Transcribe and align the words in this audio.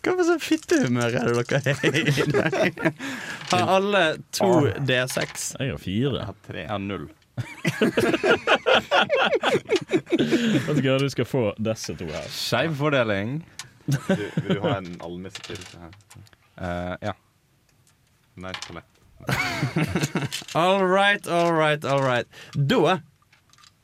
Hva 0.00 0.14
for 0.16 0.24
sånn 0.24 0.40
fittehumør 0.40 1.16
er 1.20 1.26
det 1.28 1.42
dere 1.50 1.72
er 1.76 1.96
i 2.08 2.24
dag? 2.32 2.78
Har 3.50 3.72
alle 3.76 4.04
to 4.32 4.48
D6? 4.88 5.50
Jeg 5.60 5.74
har 5.74 5.80
fire. 5.82 6.14
Jeg 6.16 6.28
har 6.30 6.38
tre. 6.46 6.62
Jeg 6.62 6.70
har 6.70 6.80
null. 6.80 7.08
Vet 10.64 10.76
du 10.78 10.80
hva, 10.86 10.96
du 11.02 11.08
skal 11.12 11.28
få 11.28 11.42
disse 11.60 11.96
to 12.00 12.08
her. 12.08 12.28
Skeiv 12.32 12.78
fordeling. 12.80 13.42
Du, 13.90 13.98
vil 14.06 14.56
du 14.56 14.60
ha 14.64 14.78
en 14.78 14.96
almisse 15.04 15.44
til? 15.44 15.60
Uh, 16.56 16.96
ja. 17.04 17.12
Nei, 18.40 18.56
toalett. 18.64 18.88
All 20.56 20.80
right, 20.86 21.28
all 21.28 21.52
right, 21.52 21.84
all 21.84 22.00
right. 22.00 22.26
Da 22.56 23.00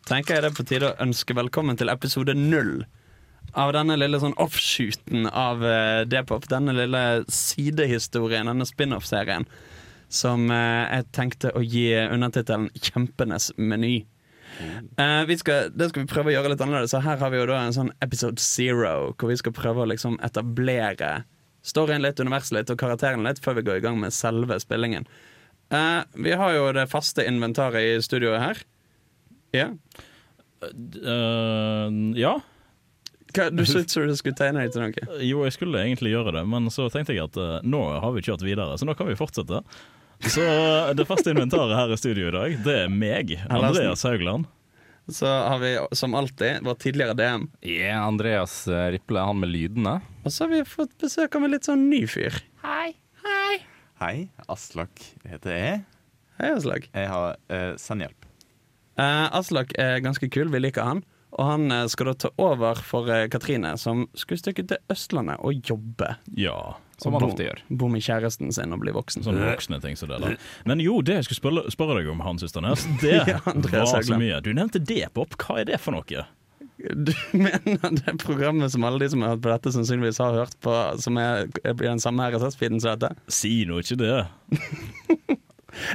tenker 0.08 0.38
jeg 0.38 0.46
det 0.46 0.50
er 0.52 0.56
på 0.56 0.64
tide 0.64 0.94
å 0.94 0.98
ønske 1.02 1.36
velkommen 1.36 1.76
til 1.76 1.92
episode 1.92 2.32
null 2.38 2.86
av 3.52 3.72
denne 3.76 3.96
lille 3.98 4.20
sånn 4.22 4.36
offshooten 4.42 5.28
av 5.30 5.62
uh, 5.64 6.02
D-pop. 6.08 6.48
Denne 6.50 6.74
lille 6.76 7.02
sidehistorien, 7.32 8.50
denne 8.50 8.66
spin-off-serien, 8.68 9.46
som 10.08 10.50
uh, 10.50 10.86
jeg 10.90 11.08
tenkte 11.16 11.54
å 11.54 11.62
gi 11.64 11.88
undertittelen 12.04 12.70
'Kjempenes 12.74 13.52
meny'. 13.56 14.04
Uh, 14.96 15.24
vi 15.28 15.36
skal, 15.38 15.70
det 15.74 15.90
skal 15.90 16.04
vi 16.04 16.10
prøve 16.10 16.30
å 16.30 16.36
gjøre 16.36 16.54
litt 16.54 16.62
annerledes. 16.64 16.94
Så 16.94 17.02
her 17.04 17.20
har 17.20 17.32
vi 17.32 17.40
jo 17.40 17.48
da 17.50 17.60
en 17.62 17.76
sånn 17.76 17.92
episode 18.04 18.40
zero, 18.42 19.12
hvor 19.18 19.32
vi 19.32 19.38
skal 19.40 19.54
prøve 19.56 19.84
å 19.84 19.90
liksom 19.90 20.18
etablere 20.24 21.26
storyen 21.66 22.04
litt, 22.04 22.20
universet 22.22 22.54
litt 22.56 22.72
og 22.72 22.78
karakterene 22.80 23.26
litt 23.26 23.42
før 23.42 23.58
vi 23.58 23.66
går 23.66 23.80
i 23.80 23.86
gang 23.88 23.98
med 24.00 24.14
selve 24.14 24.58
spillingen. 24.62 25.08
Uh, 25.72 26.06
vi 26.14 26.36
har 26.38 26.54
jo 26.54 26.68
det 26.76 26.86
faste 26.90 27.26
inventaret 27.26 27.82
i 27.82 28.04
studioet 28.04 28.42
her. 28.42 28.60
Ja. 29.56 29.70
Uh, 30.62 31.90
ja. 32.16 32.36
Hva, 33.36 33.50
du 33.52 33.62
syntes 33.68 33.94
du 33.94 34.16
skulle 34.16 34.38
tegne 34.38 34.64
deg 34.64 34.72
til 34.72 34.86
noe? 34.86 35.20
Jo, 35.20 35.44
jeg 35.44 35.56
skulle 35.56 35.82
egentlig 35.84 36.14
gjøre 36.14 36.32
det, 36.38 36.46
men 36.48 36.70
så 36.72 36.88
tenkte 36.92 37.12
jeg 37.12 37.26
at 37.28 37.36
uh, 37.36 37.58
nå 37.66 37.82
har 38.00 38.14
vi 38.16 38.24
kjørt 38.24 38.44
videre, 38.46 38.78
så 38.80 38.88
nå 38.88 38.96
kan 38.96 39.10
vi 39.10 39.18
fortsette. 39.18 39.60
Så 40.24 40.40
eh, 40.40 40.94
det 40.96 41.04
faste 41.04 41.28
inventaret 41.34 41.76
her 41.76 41.90
i 41.92 41.96
studio 42.00 42.30
i 42.30 42.32
dag, 42.32 42.54
det 42.64 42.76
er 42.86 42.92
meg, 42.92 43.34
Andreas 43.52 44.04
Haugland. 44.08 44.46
Så 45.12 45.28
har 45.28 45.60
vi 45.60 45.76
som 45.94 46.16
alltid 46.18 46.64
vår 46.66 46.78
tidligere 46.82 47.14
DM. 47.14 47.44
Yeah, 47.62 48.00
Andreas 48.00 48.54
eh, 48.68 48.88
Riple, 48.96 49.20
han 49.22 49.38
med 49.38 49.52
lydene. 49.52 49.98
Og 50.24 50.32
så 50.32 50.46
har 50.46 50.54
vi 50.54 50.62
fått 50.66 50.96
besøk 51.02 51.36
av 51.36 51.46
en 51.46 51.52
litt 51.52 51.68
sånn 51.68 51.84
ny 51.92 52.00
fyr. 52.10 52.40
Hei, 52.64 52.96
Hei. 53.26 53.58
Hei. 54.00 54.16
Aslak 54.50 55.04
heter 55.28 55.54
jeg. 55.54 55.84
Hei, 56.40 56.48
Aslak. 56.56 56.88
Jeg 56.90 57.12
har 57.12 57.36
uh, 57.52 57.76
sendhjelp. 57.80 58.26
Uh, 58.98 59.28
Aslak 59.36 59.76
er 59.80 60.02
ganske 60.04 60.28
kul, 60.32 60.50
vi 60.52 60.64
liker 60.64 60.88
han. 60.88 61.04
Og 61.36 61.44
han 61.50 61.68
eh, 61.72 61.84
skal 61.92 62.10
da 62.10 62.14
ta 62.26 62.30
over 62.40 62.78
for 62.86 63.10
eh, 63.12 63.26
Katrine, 63.32 63.74
som 63.80 64.06
skulle 64.16 64.40
stykke 64.40 64.64
til 64.70 64.80
Østlandet 64.92 65.42
og 65.44 65.58
jobbe. 65.68 66.14
Ja. 66.36 66.56
Som 66.96 67.12
han 67.12 67.26
ofte 67.26 67.44
gjør. 67.44 67.58
Bo 67.76 67.90
med 67.92 68.00
kjæresten 68.06 68.48
sin 68.56 68.72
og 68.72 68.80
bli 68.80 68.94
voksen. 68.96 69.24
Sånne 69.26 69.50
voksne 69.50 69.82
ting 69.84 69.98
som 70.00 70.08
det 70.08 70.22
der. 70.22 70.38
Men 70.68 70.80
jo, 70.80 71.02
det 71.04 71.18
jeg 71.18 71.28
skulle 71.28 71.42
spørre, 71.42 71.66
spørre 71.74 71.98
deg 72.00 72.08
om, 72.14 72.22
Hans 72.24 72.46
Ysternes, 72.46 72.86
det 73.04 73.18
Ja, 73.18 73.42
var 73.44 74.00
så 74.00 74.16
mye. 74.16 74.40
Du 74.40 74.54
nevnte 74.56 74.80
D-pop. 74.80 75.36
Hva 75.44 75.60
er 75.60 75.68
det 75.74 75.80
for 75.84 75.98
noe? 75.98 76.24
Du 76.76 77.12
mener 77.36 78.00
det 78.00 78.16
programmet 78.20 78.72
som 78.72 78.84
alle 78.88 79.00
de 79.04 79.10
som 79.12 79.22
har 79.24 79.34
hørt 79.34 79.44
på 79.44 79.52
dette, 79.52 79.72
sannsynligvis 79.76 80.20
har 80.24 80.40
hørt 80.40 80.56
på, 80.64 80.72
som 81.04 81.20
er, 81.20 81.48
blir 81.52 81.90
den 81.92 82.00
samme 82.00 82.30
RSS-feeden 82.32 82.80
som 82.80 82.96
dette? 82.96 83.12
Si 83.32 83.58
nå 83.68 83.80
ikke 83.84 84.00
det. 84.00 84.16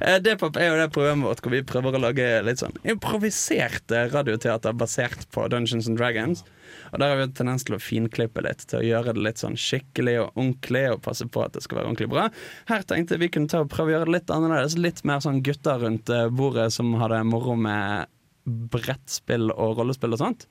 Eh, 0.02 0.18
D-pop 0.24 0.58
er 0.60 0.70
jo 0.70 0.80
det 0.80 0.90
programmet 0.94 1.30
vårt 1.30 1.44
hvor 1.44 1.54
vi 1.54 1.64
prøver 1.68 1.98
å 1.98 2.02
lage 2.04 2.28
litt 2.46 2.62
sånn 2.62 2.76
improvisert 2.88 3.94
eh, 3.96 4.10
radioteater 4.14 4.76
basert 4.78 5.28
på 5.34 5.48
Dungeons 5.52 5.90
and 5.90 6.00
Dragons. 6.00 6.44
Og 6.92 7.00
der 7.02 7.12
har 7.12 7.20
vi 7.20 7.26
en 7.28 7.36
tendens 7.36 7.66
til 7.68 7.76
å 7.76 7.82
finklippe 7.82 8.44
litt, 8.46 8.66
til 8.70 8.82
å 8.82 8.86
gjøre 8.86 9.16
det 9.16 9.26
litt 9.26 9.42
sånn 9.42 9.58
skikkelig 9.60 10.18
og 10.22 10.32
ordentlig, 10.36 10.86
og 10.94 11.04
passe 11.06 11.28
på 11.28 11.44
at 11.44 11.56
det 11.56 11.64
skal 11.66 11.82
være 11.82 11.92
ordentlig 11.92 12.12
bra. 12.14 12.30
Her 12.72 12.88
tenkte 12.88 13.20
vi 13.22 13.32
kunne 13.32 13.52
ta 13.52 13.64
og 13.64 13.72
prøve 13.74 13.92
å 13.92 13.96
gjøre 13.98 14.10
det 14.10 14.18
litt 14.18 14.34
annerledes. 14.34 14.80
Litt 14.80 15.04
mer 15.08 15.24
sånn 15.24 15.44
gutter 15.46 15.84
rundt 15.84 16.12
eh, 16.12 16.30
bordet 16.32 16.72
som 16.76 16.94
har 17.02 17.14
det 17.14 17.22
moro 17.28 17.58
med 17.60 18.12
brettspill 18.46 19.52
og 19.54 19.78
rollespill 19.80 20.18
og 20.18 20.24
sånt. 20.24 20.48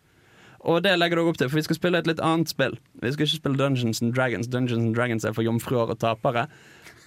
Og 0.69 0.83
det 0.85 0.93
legger 0.99 1.17
dere 1.17 1.31
opp 1.33 1.39
til, 1.41 1.49
for 1.49 1.57
vi 1.57 1.65
skal 1.65 1.79
spille 1.79 2.01
et 2.03 2.09
litt 2.09 2.21
annet 2.25 2.51
spill. 2.53 2.75
Vi 3.01 3.13
skal 3.15 3.27
ikke 3.27 3.39
spille 3.39 3.61
Dungeons 3.61 4.03
and 4.05 4.13
Dragons. 4.17 4.49
Dungeons 4.53 4.91
and 4.91 4.97
Dragons 4.97 5.25
er 5.25 5.33
for 5.37 5.47
jomfruer 5.47 5.89
og 5.89 6.01
tapere. 6.03 6.47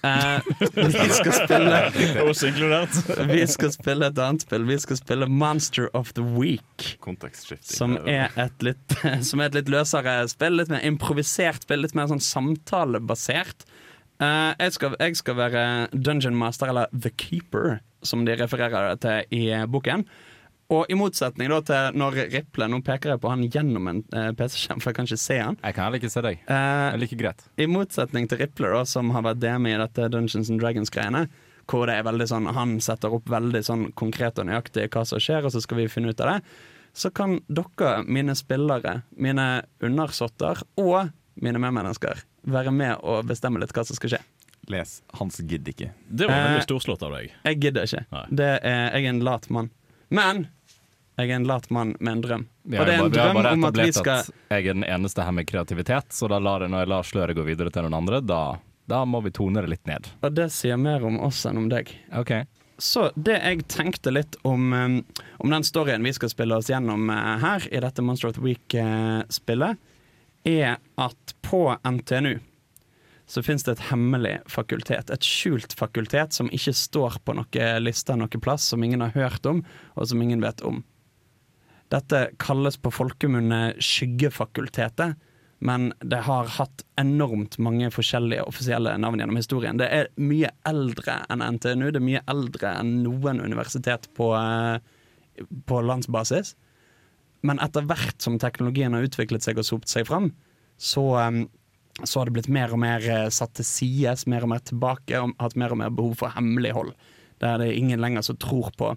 Eh, 0.04 0.40
vi 0.74 1.08
skal 1.16 1.32
spille 1.32 1.78
Oss 2.28 2.42
inkludert. 2.44 2.96
vi 3.30 3.46
skal 3.48 3.72
spille 3.72 4.10
et 4.10 4.18
annet 4.20 4.44
spill. 4.44 4.66
Vi 4.68 4.76
skal 4.82 4.98
spille 5.00 5.28
Monster 5.30 5.88
of 5.96 6.12
the 6.18 6.24
Week. 6.24 6.88
Som 7.64 7.96
er 8.04 8.34
et 8.40 8.66
litt, 8.66 8.98
som 9.28 9.40
er 9.40 9.48
et 9.48 9.58
litt 9.60 9.72
løsere 9.72 10.18
spill. 10.32 10.58
Litt 10.60 10.72
mer 10.72 10.84
improvisert 10.84 11.64
spill. 11.64 11.84
Litt 11.86 11.96
mer 11.96 12.10
sånn 12.12 12.22
samtalebasert. 12.24 13.66
Uh, 14.22 14.52
jeg, 14.60 14.76
skal, 14.76 14.94
jeg 15.00 15.18
skal 15.18 15.38
være 15.40 15.64
Dungeon 15.90 16.36
Master, 16.38 16.70
eller 16.70 16.92
The 16.92 17.10
Keeper, 17.18 17.80
som 18.06 18.22
de 18.28 18.36
refererer 18.38 19.00
til 19.02 19.34
i 19.34 19.48
boken. 19.66 20.04
Og 20.74 20.90
i 20.90 20.96
motsetning 20.98 21.50
da 21.52 21.58
til 21.68 21.96
når 22.00 22.16
Riple 22.32 22.66
Nå 22.72 22.80
peker 22.86 23.12
jeg 23.14 23.20
på 23.22 23.30
han 23.32 23.42
gjennom 23.52 23.88
en 23.92 24.02
eh, 24.16 24.30
PC-skjerm, 24.38 24.80
for 24.82 24.90
jeg 24.90 24.96
kan 24.98 25.08
ikke 25.10 25.20
se 25.22 25.38
han. 25.38 25.58
Jeg 25.62 25.76
kan 25.76 25.84
heller 25.88 26.00
ikke 26.02 26.10
se 26.14 26.22
deg. 26.24 26.38
Eh, 26.44 26.54
Det 26.54 26.94
er 26.96 27.02
like 27.02 27.18
greit. 27.20 27.42
i 27.60 27.66
motsetning 27.70 28.28
til 28.30 28.38
Riple, 28.42 28.70
da, 28.74 28.84
som 28.88 29.10
har 29.14 29.22
vært 29.28 29.42
DM 29.44 29.66
i 29.70 29.76
dette 29.82 30.08
Dungeons 30.12 30.50
and 30.50 30.60
Dragons-greiene, 30.62 31.26
hvor 31.70 31.86
det 31.88 31.94
er 31.98 32.04
veldig 32.04 32.26
sånn 32.28 32.46
Han 32.56 32.74
setter 32.84 33.12
opp 33.16 33.28
veldig 33.32 33.62
sånn 33.64 33.84
konkret 33.96 34.38
og 34.42 34.46
nøyaktig 34.50 34.88
hva 34.92 35.04
som 35.08 35.20
skjer, 35.22 35.44
og 35.46 35.52
så 35.54 35.62
skal 35.64 35.78
vi 35.82 35.86
finne 35.88 36.10
ut 36.12 36.20
av 36.24 36.34
det. 36.34 36.38
Så 36.94 37.10
kan 37.10 37.38
dere, 37.50 38.04
mine 38.06 38.34
spillere, 38.38 39.02
mine 39.18 39.46
undersåtter 39.82 40.60
og 40.80 41.10
mine 41.42 41.58
medmennesker 41.58 42.20
være 42.46 42.70
med 42.74 43.00
og 43.02 43.24
bestemme 43.26 43.58
litt 43.62 43.72
hva 43.74 43.84
som 43.88 43.96
skal 43.98 44.12
skje. 44.14 44.20
Les. 44.72 44.92
Hans 45.18 45.40
gidder 45.44 45.72
ikke. 45.74 45.88
Det 46.08 46.28
var 46.28 46.36
Eh, 46.38 46.44
veldig 46.52 46.64
storslått 46.68 47.02
av 47.04 47.12
deg. 47.16 47.32
Jeg 47.44 47.58
gidder 47.60 47.84
ikke. 47.88 48.04
Det 48.30 48.50
er, 48.62 48.90
jeg 48.94 49.04
er 49.04 49.08
en 49.10 49.20
lat 49.26 49.48
mann. 49.50 49.70
Men 50.10 50.46
jeg 51.14 51.30
er 51.30 51.36
en 51.36 51.46
lat 51.46 51.68
mann 51.70 51.94
med 52.00 52.12
en 52.12 52.22
drøm. 52.24 52.44
Vi 52.64 52.78
Og 52.78 52.86
det 52.86 52.94
er 52.94 52.98
bare, 52.98 53.06
en 53.06 53.12
vi 53.12 53.18
drøm 53.18 53.40
om 53.52 53.66
at 53.68 53.78
vi 53.78 53.92
skal 53.94 54.24
at 54.24 54.30
jeg 54.50 54.66
er 54.66 54.74
den 54.74 54.86
eneste 54.86 55.22
her 55.22 55.34
med 55.36 55.46
kreativitet, 55.46 56.10
så 56.16 56.28
da 56.30 56.40
lar 56.42 56.64
jeg, 56.64 56.72
når 56.72 56.84
jeg 56.84 56.90
lar 56.94 57.06
sløret 57.06 57.38
gå 57.38 57.46
videre 57.46 57.70
til 57.74 57.86
noen 57.86 57.98
andre, 58.00 58.20
da, 58.24 58.42
da 58.90 59.04
må 59.06 59.20
vi 59.24 59.32
tone 59.34 59.62
det 59.62 59.70
litt 59.70 59.86
ned. 59.90 60.10
Og 60.24 60.34
det 60.34 60.50
sier 60.54 60.80
mer 60.80 61.04
om 61.06 61.20
oss 61.22 61.44
enn 61.46 61.60
om 61.60 61.68
deg. 61.70 61.92
OK. 62.18 62.34
Så 62.82 63.06
det 63.14 63.36
jeg 63.38 63.66
tenkte 63.70 64.10
litt 64.10 64.34
om, 64.42 64.72
um, 64.72 64.96
om 65.38 65.52
den 65.52 65.66
storyen 65.66 66.02
vi 66.02 66.12
skal 66.16 66.32
spille 66.32 66.58
oss 66.58 66.72
gjennom 66.72 67.06
eh, 67.12 67.36
her, 67.44 67.68
i 67.70 67.82
dette 67.84 68.02
Monster 68.02 68.32
of 68.32 68.34
the 68.40 68.42
Week-spillet, 68.42 69.78
er 70.44 70.80
at 71.00 71.36
på 71.46 71.62
NTNU 71.86 72.40
så 73.26 73.42
finnes 73.42 73.64
det 73.64 73.76
et 73.76 73.86
hemmelig 73.88 74.34
fakultet. 74.50 75.08
Et 75.10 75.24
skjult 75.24 75.72
fakultet 75.78 76.34
som 76.36 76.50
ikke 76.52 76.74
står 76.76 77.20
på 77.24 77.36
noen 77.38 77.84
liste 77.84 78.16
noen 78.18 78.42
plass, 78.42 78.66
som 78.68 78.84
ingen 78.84 79.00
har 79.00 79.14
hørt 79.14 79.46
om, 79.48 79.62
og 79.94 80.10
som 80.10 80.20
ingen 80.20 80.44
vet 80.44 80.60
om. 80.66 80.82
Dette 81.92 82.30
kalles 82.40 82.78
på 82.80 82.92
folkemunne 82.94 83.74
Skyggefakultetet, 83.82 85.18
men 85.64 85.92
det 86.04 86.24
har 86.26 86.50
hatt 86.58 86.82
enormt 87.00 87.56
mange 87.62 87.88
forskjellige 87.94 88.44
offisielle 88.48 88.96
navn 89.00 89.20
gjennom 89.20 89.38
historien. 89.38 89.78
Det 89.80 89.88
er 89.88 90.10
mye 90.20 90.50
eldre 90.68 91.20
enn 91.32 91.44
NTNU, 91.56 91.86
det 91.88 92.00
er 92.00 92.04
mye 92.04 92.24
eldre 92.28 92.74
enn 92.80 92.98
noen 93.04 93.40
universitet 93.40 94.10
på, 94.18 94.32
eh, 94.36 95.46
på 95.64 95.80
landsbasis. 95.80 96.54
Men 97.44 97.60
etter 97.64 97.86
hvert 97.88 98.20
som 98.20 98.38
teknologien 98.40 98.92
har 98.96 99.04
utviklet 99.06 99.44
seg 99.44 99.60
og 99.60 99.68
sopt 99.68 99.88
seg 99.92 100.08
fram, 100.08 100.32
så, 100.76 101.04
eh, 101.22 101.44
så 102.02 102.20
har 102.20 102.28
det 102.28 102.36
blitt 102.36 102.52
mer 102.52 102.72
og 102.72 102.80
mer 102.84 103.00
eh, 103.00 103.28
satt 103.30 103.54
til 103.54 103.64
sides, 103.64 104.26
mer 104.26 104.42
og 104.42 104.52
mer 104.52 104.64
tilbake, 104.64 105.16
og 105.20 105.36
hatt 105.40 105.56
mer 105.56 105.72
og 105.72 105.78
mer 105.78 105.90
behov 105.90 106.16
for 106.16 106.34
hemmelighold. 106.34 106.92
Det 107.40 107.48
er 107.48 107.72
ingen 107.72 108.00
lenger 108.00 108.22
som 108.22 108.36
tror 108.36 108.72
på 108.76 108.96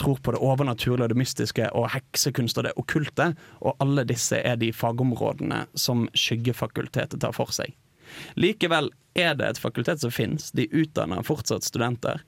tror 0.00 0.20
på 0.24 0.34
det 0.34 0.40
overnaturlige 0.42 1.06
og 1.06 1.12
det 1.12 1.20
mystiske 1.20 1.68
og 1.76 1.90
heksekunst 1.94 2.58
og 2.58 2.66
det 2.66 2.74
okkulte, 2.80 3.30
og 3.60 3.76
alle 3.84 4.06
disse 4.08 4.40
er 4.40 4.58
de 4.60 4.72
fagområdene 4.74 5.66
som 5.78 6.08
Skyggefakultetet 6.16 7.20
tar 7.22 7.36
for 7.36 7.52
seg. 7.54 7.76
Likevel 8.40 8.90
er 9.18 9.36
det 9.38 9.52
et 9.52 9.62
fakultet 9.62 10.02
som 10.02 10.12
finnes, 10.14 10.50
de 10.56 10.66
utdanner 10.72 11.26
fortsatt 11.26 11.66
studenter. 11.66 12.24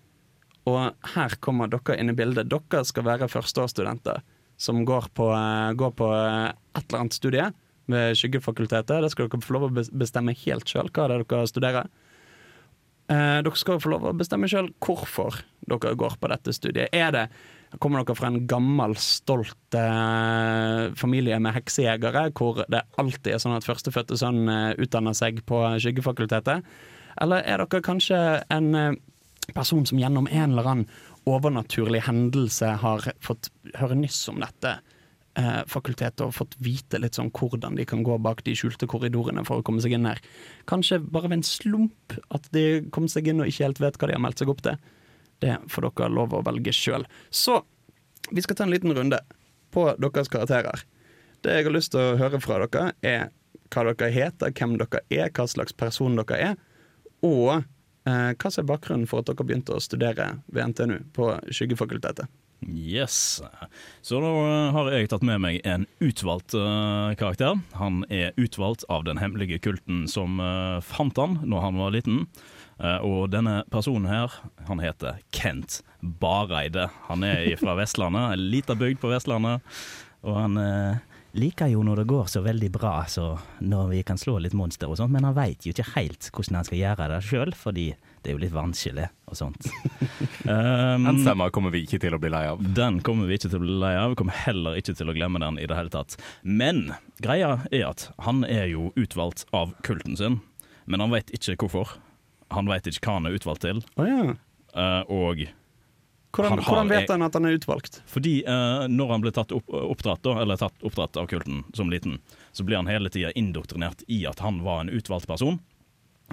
Og 0.69 0.93
her 1.17 1.35
kommer 1.43 1.71
dere 1.71 1.99
inn 1.99 2.13
i 2.13 2.17
bildet. 2.17 2.51
Dere 2.53 2.85
skal 2.87 3.07
være 3.09 3.31
førsteårsstudenter 3.31 4.23
som 4.63 4.85
går 4.87 5.09
på, 5.17 5.27
eh, 5.35 5.73
går 5.75 5.93
på 5.99 6.09
eh, 6.15 6.53
et 6.79 6.85
eller 6.87 7.01
annet 7.01 7.19
studie 7.19 7.49
ved 7.91 8.17
Skyggefakultetet. 8.19 9.03
Det 9.03 9.11
skal 9.11 9.29
dere 9.29 9.43
få 9.43 9.57
lov 9.57 9.69
å 9.69 9.73
bestemme 9.75 10.37
helt 10.45 10.71
sjøl 10.71 10.91
hva 10.93 11.09
det 11.11 11.19
er 11.19 11.25
dere 11.27 11.51
studerer. 11.51 11.91
Eh, 13.11 13.41
dere 13.43 13.59
skal 13.59 13.81
få 13.83 13.91
lov 13.95 14.07
å 14.07 14.15
bestemme 14.17 14.51
sjøl 14.51 14.71
hvorfor 14.85 15.43
dere 15.67 15.97
går 15.99 16.17
på 16.21 16.31
dette 16.31 16.55
studiet. 16.55 16.95
Er 16.95 17.11
det, 17.15 17.27
Kommer 17.81 18.03
dere 18.03 18.17
fra 18.19 18.29
en 18.29 18.43
gammel, 18.49 18.97
stolt 19.01 19.77
eh, 19.79 20.91
familie 20.99 21.39
med 21.41 21.55
heksejegere, 21.57 22.27
hvor 22.37 22.61
det 22.69 22.83
alltid 23.01 23.33
er 23.33 23.41
sånn 23.41 23.57
at 23.57 23.65
førstefødte 23.65 24.19
sønn 24.21 24.45
eh, 24.53 24.75
utdanner 24.83 25.17
seg 25.17 25.41
på 25.49 25.63
Skyggefakultetet? 25.81 26.67
Eller 27.23 27.45
er 27.49 27.65
dere 27.65 27.85
kanskje 27.85 28.19
en 28.53 28.69
eh, 28.77 28.99
person 29.57 29.87
som 29.89 30.01
gjennom 30.01 30.29
en 30.31 30.53
eller 30.53 30.69
annen 30.69 30.89
overnaturlig 31.29 32.03
hendelse 32.09 32.75
har 32.83 33.07
fått 33.23 33.51
høre 33.79 33.97
nyss 33.99 34.21
om 34.33 34.41
dette 34.43 34.77
eh, 35.39 35.61
fakultetet 35.71 36.25
og 36.27 36.35
fått 36.37 36.57
vite 36.63 37.01
litt 37.01 37.19
sånn 37.19 37.33
hvordan 37.35 37.79
de 37.79 37.87
kan 37.89 38.03
gå 38.07 38.19
bak 38.23 38.43
de 38.47 38.57
skjulte 38.59 38.89
korridorene 38.91 39.45
for 39.49 39.61
å 39.61 39.67
komme 39.67 39.83
seg 39.85 39.97
inn 39.97 40.09
her. 40.09 40.21
Kanskje 40.71 41.01
bare 41.03 41.31
ved 41.31 41.41
en 41.41 41.47
slump 41.47 42.19
at 42.35 42.49
de 42.55 42.83
kom 42.95 43.09
seg 43.11 43.31
inn 43.31 43.43
og 43.43 43.51
ikke 43.51 43.69
helt 43.69 43.83
vet 43.83 44.01
hva 44.01 44.11
de 44.11 44.19
har 44.19 44.25
meldt 44.25 44.43
seg 44.43 44.53
opp 44.53 44.65
til. 44.67 44.81
Det 45.43 45.59
får 45.73 45.89
dere 45.89 46.11
lov 46.15 46.35
å 46.37 46.43
velge 46.47 46.75
sjøl. 46.77 47.07
Så 47.31 47.61
vi 48.31 48.45
skal 48.45 48.59
ta 48.59 48.67
en 48.67 48.73
liten 48.73 48.95
runde 48.95 49.19
på 49.75 49.89
deres 49.99 50.31
karakterer. 50.33 50.85
Det 51.43 51.57
jeg 51.57 51.67
har 51.67 51.75
lyst 51.75 51.95
til 51.95 52.03
å 52.03 52.19
høre 52.21 52.41
fra 52.43 52.61
dere, 52.63 52.93
er 53.03 53.31
hva 53.73 53.87
dere 53.89 54.13
heter, 54.15 54.53
hvem 54.55 54.77
dere 54.79 55.03
er, 55.11 55.33
hva 55.35 55.49
slags 55.51 55.75
person 55.75 56.15
dere 56.21 56.39
er, 56.53 56.61
og 57.27 57.65
eh, 58.07 58.31
hva 58.37 58.53
som 58.53 58.63
er 58.63 58.71
bakgrunnen 58.71 59.09
for 59.11 59.23
at 59.23 59.31
dere 59.31 59.49
begynte 59.49 59.75
å 59.75 59.83
studere 59.83 60.37
ved 60.53 60.73
NTNU 60.75 61.01
på 61.17 61.33
Skyggefakultetet. 61.51 62.31
Yes. 62.63 63.43
Så 64.07 64.21
da 64.23 64.31
har 64.77 64.91
jeg 64.95 65.11
tatt 65.11 65.25
med 65.27 65.41
meg 65.43 65.61
en 65.67 65.87
utvalgt 66.03 66.55
uh, 66.55 67.11
karakter. 67.19 67.59
Han 67.79 68.05
er 68.07 68.37
utvalgt 68.39 68.85
av 68.93 69.03
den 69.09 69.19
hemmelige 69.19 69.59
kulten 69.63 70.05
som 70.11 70.39
uh, 70.39 70.79
fant 70.85 71.19
han 71.19 71.41
når 71.43 71.65
han 71.67 71.81
var 71.83 71.95
liten. 71.97 72.21
Uh, 72.81 72.99
og 73.05 73.31
denne 73.33 73.63
personen 73.73 74.09
her, 74.11 74.35
han 74.69 74.83
heter 74.83 75.21
Kent 75.35 75.81
Bareide. 76.01 76.89
Han 77.09 77.27
er 77.27 77.53
fra 77.61 77.77
Vestlandet, 77.79 78.37
en 78.37 78.51
lita 78.53 78.77
bygd 78.79 79.03
på 79.03 79.13
Vestlandet. 79.13 79.65
Og 80.23 80.39
han 80.39 80.61
liker 81.33 81.71
jo 81.73 81.83
når 81.85 82.03
det 82.03 82.09
går 82.11 82.29
så 82.31 82.43
veldig 82.45 82.69
bra, 82.73 82.93
så 83.09 83.33
når 83.65 83.89
vi 83.93 84.03
kan 84.07 84.21
slå 84.21 84.37
litt 84.43 84.57
monster 84.57 84.91
og 84.91 84.99
sånt, 85.01 85.13
men 85.15 85.25
han 85.25 85.37
veit 85.37 85.65
jo 85.65 85.73
ikke 85.73 85.95
helt 85.95 86.29
hvordan 86.29 86.59
han 86.61 86.69
skal 86.69 86.81
gjøre 86.81 87.09
det 87.13 87.21
sjøl, 87.27 87.55
fordi 87.57 87.87
det 88.23 88.31
er 88.31 88.37
jo 88.37 88.43
litt 88.43 88.55
vanskelig 88.55 89.09
og 89.31 89.39
sånt. 89.39 89.67
um, 90.45 91.07
den 91.09 91.23
stemma 91.25 91.49
kommer 91.55 91.75
vi 91.75 91.85
ikke 91.87 92.03
til 92.03 92.17
å 92.17 92.21
bli 92.23 92.31
lei 92.33 92.45
av. 92.51 92.63
Den 92.77 93.01
kommer 93.05 93.31
vi 93.31 93.41
ikke 93.41 93.51
til 93.51 93.63
å 93.63 93.65
bli 93.65 93.81
lei 93.83 93.95
av. 93.99 94.13
Vi 94.13 94.21
kommer 94.21 94.41
heller 94.45 94.79
ikke 94.79 94.97
til 94.99 95.11
å 95.11 95.17
glemme 95.17 95.43
den 95.43 95.59
i 95.63 95.67
det 95.69 95.79
hele 95.79 95.93
tatt. 95.93 96.19
Men 96.43 96.93
greia 97.25 97.57
er 97.73 97.89
at 97.89 98.11
han 98.29 98.45
er 98.47 98.69
jo 98.71 98.91
utvalgt 99.01 99.47
av 99.57 99.75
kulten 99.87 100.19
sin, 100.21 100.41
men 100.85 101.03
han 101.03 101.15
veit 101.15 101.33
ikke 101.35 101.57
hvorfor. 101.65 101.97
Han 102.53 102.71
veit 102.71 102.87
ikke 102.89 103.09
hva 103.09 103.19
han 103.19 103.29
er 103.29 103.37
utvalgt 103.39 103.65
til. 103.67 103.83
Oh, 103.97 104.07
ja. 104.09 104.37
uh, 104.77 105.03
og 105.13 105.45
hvordan, 106.33 106.53
har, 106.53 106.63
hvordan, 106.65 106.89
vet 106.89 107.11
han 107.13 107.25
at 107.27 107.35
han 107.37 107.45
er 107.45 107.59
utvalgt? 107.59 107.99
Fordi 108.09 108.39
uh, 108.47 108.87
Når 108.89 109.11
han 109.13 109.25
ble 109.25 109.33
tatt 109.37 109.53
opp, 109.53 109.69
oppdratt, 109.69 110.23
da, 110.25 110.39
eller 110.41 110.61
tatt 110.61 110.87
oppdratt 110.87 111.19
av 111.21 111.29
kulten 111.29 111.61
som 111.77 111.93
liten, 111.93 112.17
så 112.57 112.65
blir 112.65 112.81
han 112.81 112.89
hele 112.89 113.13
tida 113.13 113.35
indoktrinert 113.37 114.05
i 114.09 114.23
at 114.29 114.41
han 114.41 114.63
var 114.65 114.81
en 114.81 114.93
utvalgt 114.93 115.29
person. 115.29 115.61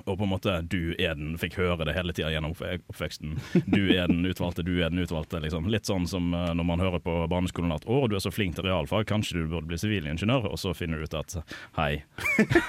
Og 0.06 0.18
på 0.18 0.26
en 0.26 0.32
måte 0.32 0.56
du 0.70 0.94
er 0.98 1.16
den, 1.18 1.36
fikk 1.40 1.58
høre 1.60 1.88
det 1.88 1.96
hele 1.98 2.14
tida 2.16 2.32
gjennom 2.34 2.56
oppveksten. 2.56 3.38
Du 3.66 3.82
er 3.94 4.10
den 4.12 4.26
utvalgte, 4.28 4.66
du 4.66 4.80
er 4.80 4.92
den 4.94 5.04
utvalgte. 5.04 5.42
Liksom. 5.44 5.70
Litt 5.72 5.90
sånn 5.90 6.08
som 6.10 6.32
uh, 6.36 6.52
når 6.58 6.68
man 6.68 6.84
hører 6.84 7.04
på 7.04 7.16
barneskolen 7.32 7.74
at 7.76 7.86
'å, 7.86 8.02
du 8.10 8.18
er 8.18 8.24
så 8.24 8.34
flink 8.34 8.58
til 8.58 8.68
realfag, 8.68 9.08
kanskje 9.10 9.40
du 9.40 9.52
burde 9.52 9.70
bli 9.70 9.80
sivilingeniør', 9.80 10.50
og 10.50 10.60
så 10.62 10.74
finner 10.78 11.00
du 11.00 11.08
ut 11.08 11.18
at 11.20 11.38
'hei, 11.78 12.04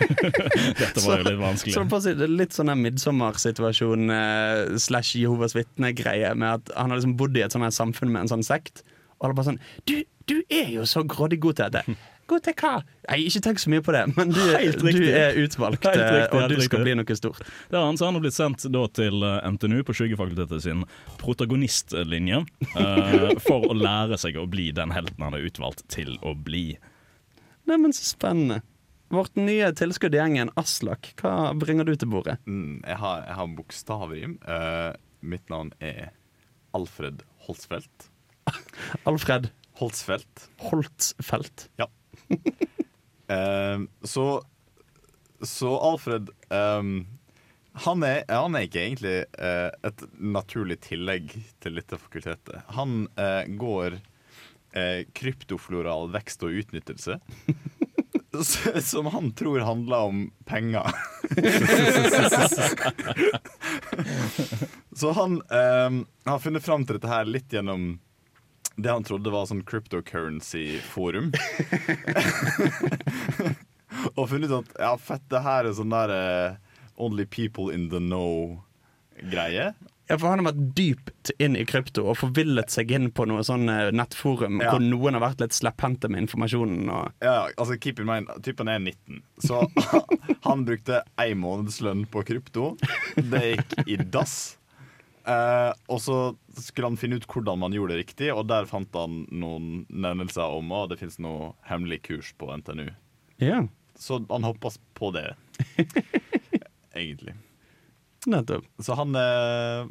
dette 0.80 1.04
var 1.06 1.20
jo 1.20 1.28
litt 1.28 1.40
vanskelig'. 1.40 1.76
Så, 1.76 1.86
så 1.88 2.14
det 2.14 2.28
er 2.28 2.38
litt 2.42 2.56
sånn 2.56 2.72
midtsommersituasjon 2.80 4.14
eh, 4.14 4.78
slash 4.80 5.16
Jehovas 5.20 5.56
vitne-greie, 5.56 6.32
med 6.34 6.60
at 6.60 6.72
han 6.76 6.92
har 6.92 7.00
liksom 7.00 7.18
bodd 7.20 7.36
i 7.38 7.44
et 7.46 7.54
sånt 7.54 7.76
samfunn 7.76 8.12
med 8.12 8.26
en 8.26 8.34
sånn 8.36 8.46
sekt, 8.46 8.84
og 9.18 9.28
alle 9.28 9.36
bare 9.36 9.52
sånn 9.52 9.62
'du, 9.84 10.00
du 10.30 10.38
er 10.48 10.70
jo 10.76 10.86
så 10.88 11.04
grådig 11.04 11.40
god 11.42 11.60
til 11.60 11.76
dette'. 11.76 11.98
God 12.30 12.44
til 12.46 12.54
hva? 12.60 12.72
Nei, 13.08 13.18
ikke 13.26 13.42
tenk 13.42 13.60
så 13.62 13.72
mye 13.72 13.82
på 13.82 13.94
det, 13.94 14.04
men 14.14 14.30
du, 14.30 14.38
du 14.38 15.06
er 15.08 15.38
utvalgt, 15.40 15.82
riktig, 15.82 16.20
og 16.36 16.52
du 16.52 16.62
skal 16.62 16.84
bli 16.84 16.94
noe 16.98 17.16
stort. 17.18 17.42
Det 17.70 17.78
er 17.78 17.86
han, 17.88 17.98
så 17.98 18.06
han 18.06 18.18
har 18.18 18.24
blitt 18.24 18.36
sendt 18.36 18.66
da, 18.70 18.84
til 18.94 19.26
eh, 19.26 19.48
NTNU 19.56 19.80
på 19.88 19.96
Skyggefakultetet 19.98 20.62
sin 20.62 20.84
protagonistlinje 21.20 22.42
uh, 22.76 23.26
for 23.48 23.66
å 23.66 23.76
lære 23.76 24.20
seg 24.20 24.38
å 24.38 24.46
bli 24.50 24.68
den 24.76 24.94
helten 24.94 25.26
han 25.26 25.36
er 25.38 25.46
utvalgt 25.48 25.82
til 25.90 26.14
å 26.22 26.36
bli. 26.38 26.76
Neimen, 27.70 27.94
så 27.96 28.06
spennende. 28.12 28.62
Vårt 29.10 29.34
nye 29.34 29.72
tilskudd 29.74 30.14
i 30.14 30.20
gjengen, 30.20 30.52
Aslak, 30.60 31.10
hva 31.18 31.50
bringer 31.58 31.88
du 31.88 31.96
til 31.98 32.12
bordet? 32.12 32.38
Mm, 32.46 32.78
jeg 32.86 33.00
har, 33.02 33.24
jeg 33.26 33.38
har 33.40 33.54
bokstavrim. 33.58 34.38
Uh, 34.46 34.92
mitt 35.26 35.50
navn 35.50 35.74
er 35.82 36.12
Alfred 36.78 37.24
Holsfeldt. 37.48 38.12
Alfred 39.10 39.50
Holsfeldt. 39.80 40.50
Holtsfeldt. 40.70 41.72
Ja 41.80 41.90
um, 43.30 43.88
så, 44.12 44.26
så 45.42 45.74
Alfred 45.90 46.30
um, 46.50 46.94
han, 47.72 48.02
er, 48.02 48.24
han, 48.28 48.56
er, 48.56 48.66
ikke 48.66 48.82
egentlig 48.82 49.16
uh, 49.38 49.70
et 49.86 50.02
naturlig 50.18 50.80
tillegg 50.84 51.36
til 51.62 51.78
dette 51.78 51.98
fakultetet. 52.00 52.64
Han 52.74 53.04
uh, 53.14 53.44
går 53.46 54.00
uh, 54.00 55.02
kryptofloral 55.16 56.10
vekst 56.14 56.42
og 56.46 56.58
utnyttelse. 56.64 57.20
som 58.82 59.06
han 59.06 59.32
tror 59.32 59.60
handler 59.60 59.96
om 59.96 60.32
penger. 60.44 60.92
så 64.92 65.12
han 65.12 65.42
um, 65.42 66.06
har 66.24 66.38
funnet 66.38 66.64
fram 66.64 66.86
til 66.86 66.94
dette 66.98 67.08
her 67.10 67.24
litt 67.26 67.52
gjennom 67.52 67.98
det 68.82 68.92
han 68.92 69.06
trodde 69.06 69.32
var 69.32 69.48
sånn 69.50 69.64
cryptocurrency-forum. 69.68 71.30
og 74.16 74.28
funnet 74.30 74.50
ut 74.50 74.58
at 74.60 74.74
ja, 74.78 74.96
fett, 75.00 75.26
det 75.32 75.44
her 75.44 75.68
er 75.68 75.76
sånn 75.76 75.94
der 75.94 76.14
uh, 76.14 76.58
only 77.00 77.26
people 77.26 77.74
in 77.74 77.88
the 77.92 78.02
know-greie. 78.02 79.72
Ja, 80.10 80.16
for 80.18 80.32
Han 80.32 80.42
har 80.42 80.50
vært 80.50 80.62
dypt 80.74 81.30
inn 81.38 81.54
i 81.54 81.62
krypto 81.68 82.08
og 82.10 82.16
forvillet 82.18 82.72
seg 82.74 82.90
inn 82.96 83.12
på 83.14 83.28
noe 83.30 83.44
sånn 83.46 83.70
eh, 83.70 83.92
nettforum 83.94 84.58
ja. 84.58 84.72
hvor 84.72 84.82
noen 84.82 85.14
har 85.14 85.22
vært 85.22 85.44
litt 85.44 85.54
slepphendte 85.54 86.10
med 86.10 86.24
informasjonen. 86.24 86.90
Ja, 87.22 87.46
altså 87.54 87.78
keep 87.78 88.02
in 88.02 88.10
mind, 88.10 88.32
Typen 88.42 88.66
er 88.72 88.82
19, 88.82 89.22
så 89.46 89.62
han 90.48 90.66
brukte 90.66 91.04
én 91.22 91.38
månedslønn 91.38 92.08
på 92.10 92.24
krypto. 92.26 92.72
Det 93.14 93.44
gikk 93.52 93.78
i 93.86 94.00
dass. 94.02 94.56
Eh, 95.28 95.72
og 95.92 96.00
så 96.00 96.16
skulle 96.56 96.88
han 96.90 96.98
finne 97.00 97.18
ut 97.20 97.26
hvordan 97.28 97.60
man 97.60 97.74
gjorde 97.76 97.94
det 97.94 98.04
riktig, 98.04 98.30
og 98.32 98.46
der 98.50 98.68
fant 98.70 98.94
han 98.96 99.24
noen 99.28 99.84
nevnelser 99.88 100.56
om 100.56 100.72
at 100.76 100.92
det 100.92 101.00
fins 101.02 101.18
noe 101.22 101.52
hemmelig 101.68 102.02
kurs 102.08 102.32
på 102.40 102.48
NTNU. 102.60 102.88
Ja. 103.42 103.64
Så 104.00 104.22
han 104.30 104.46
hoppa 104.48 104.72
på 104.96 105.10
det, 105.12 105.34
egentlig. 106.96 107.36
Nettopp. 108.26 108.64
Så 108.80 108.96
han, 108.96 109.16
eh, 109.16 109.88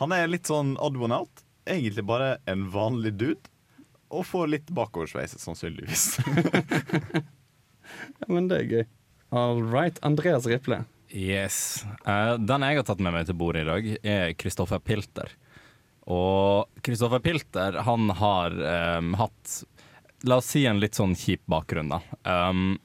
han 0.00 0.16
er 0.16 0.30
litt 0.32 0.48
sånn 0.48 0.76
odd 0.80 0.96
one 1.00 1.20
out. 1.24 1.44
Egentlig 1.68 2.04
bare 2.08 2.38
en 2.50 2.68
vanlig 2.72 3.14
dude. 3.20 3.52
Og 4.14 4.26
får 4.28 4.50
litt 4.52 4.68
bakoversveis, 4.70 5.34
sannsynligvis. 5.42 6.18
ja, 8.20 8.26
men 8.28 8.48
det 8.50 8.58
er 8.60 8.68
gøy. 8.70 8.84
All 9.34 9.62
right. 9.64 9.98
Andreas 10.06 10.46
Riple. 10.46 10.84
Yes. 11.14 11.84
Uh, 12.02 12.34
den 12.42 12.64
jeg 12.66 12.80
har 12.80 12.86
tatt 12.88 13.02
med 13.02 13.14
meg 13.14 13.28
til 13.28 13.38
bordet 13.38 13.62
i 13.62 13.68
dag, 13.68 13.90
er 14.02 14.32
Kristoffer 14.34 14.82
Pilter. 14.82 15.30
Og 16.10 16.66
Kristoffer 16.84 17.22
Pilter, 17.22 17.78
han 17.86 18.10
har 18.18 18.56
um, 18.98 19.14
hatt 19.20 19.62
La 20.24 20.38
oss 20.40 20.48
si 20.54 20.62
en 20.64 20.80
litt 20.80 20.96
sånn 20.96 21.12
kjip 21.20 21.42
bakgrunn, 21.52 21.90
da. 21.92 21.98
Um, 22.24 22.78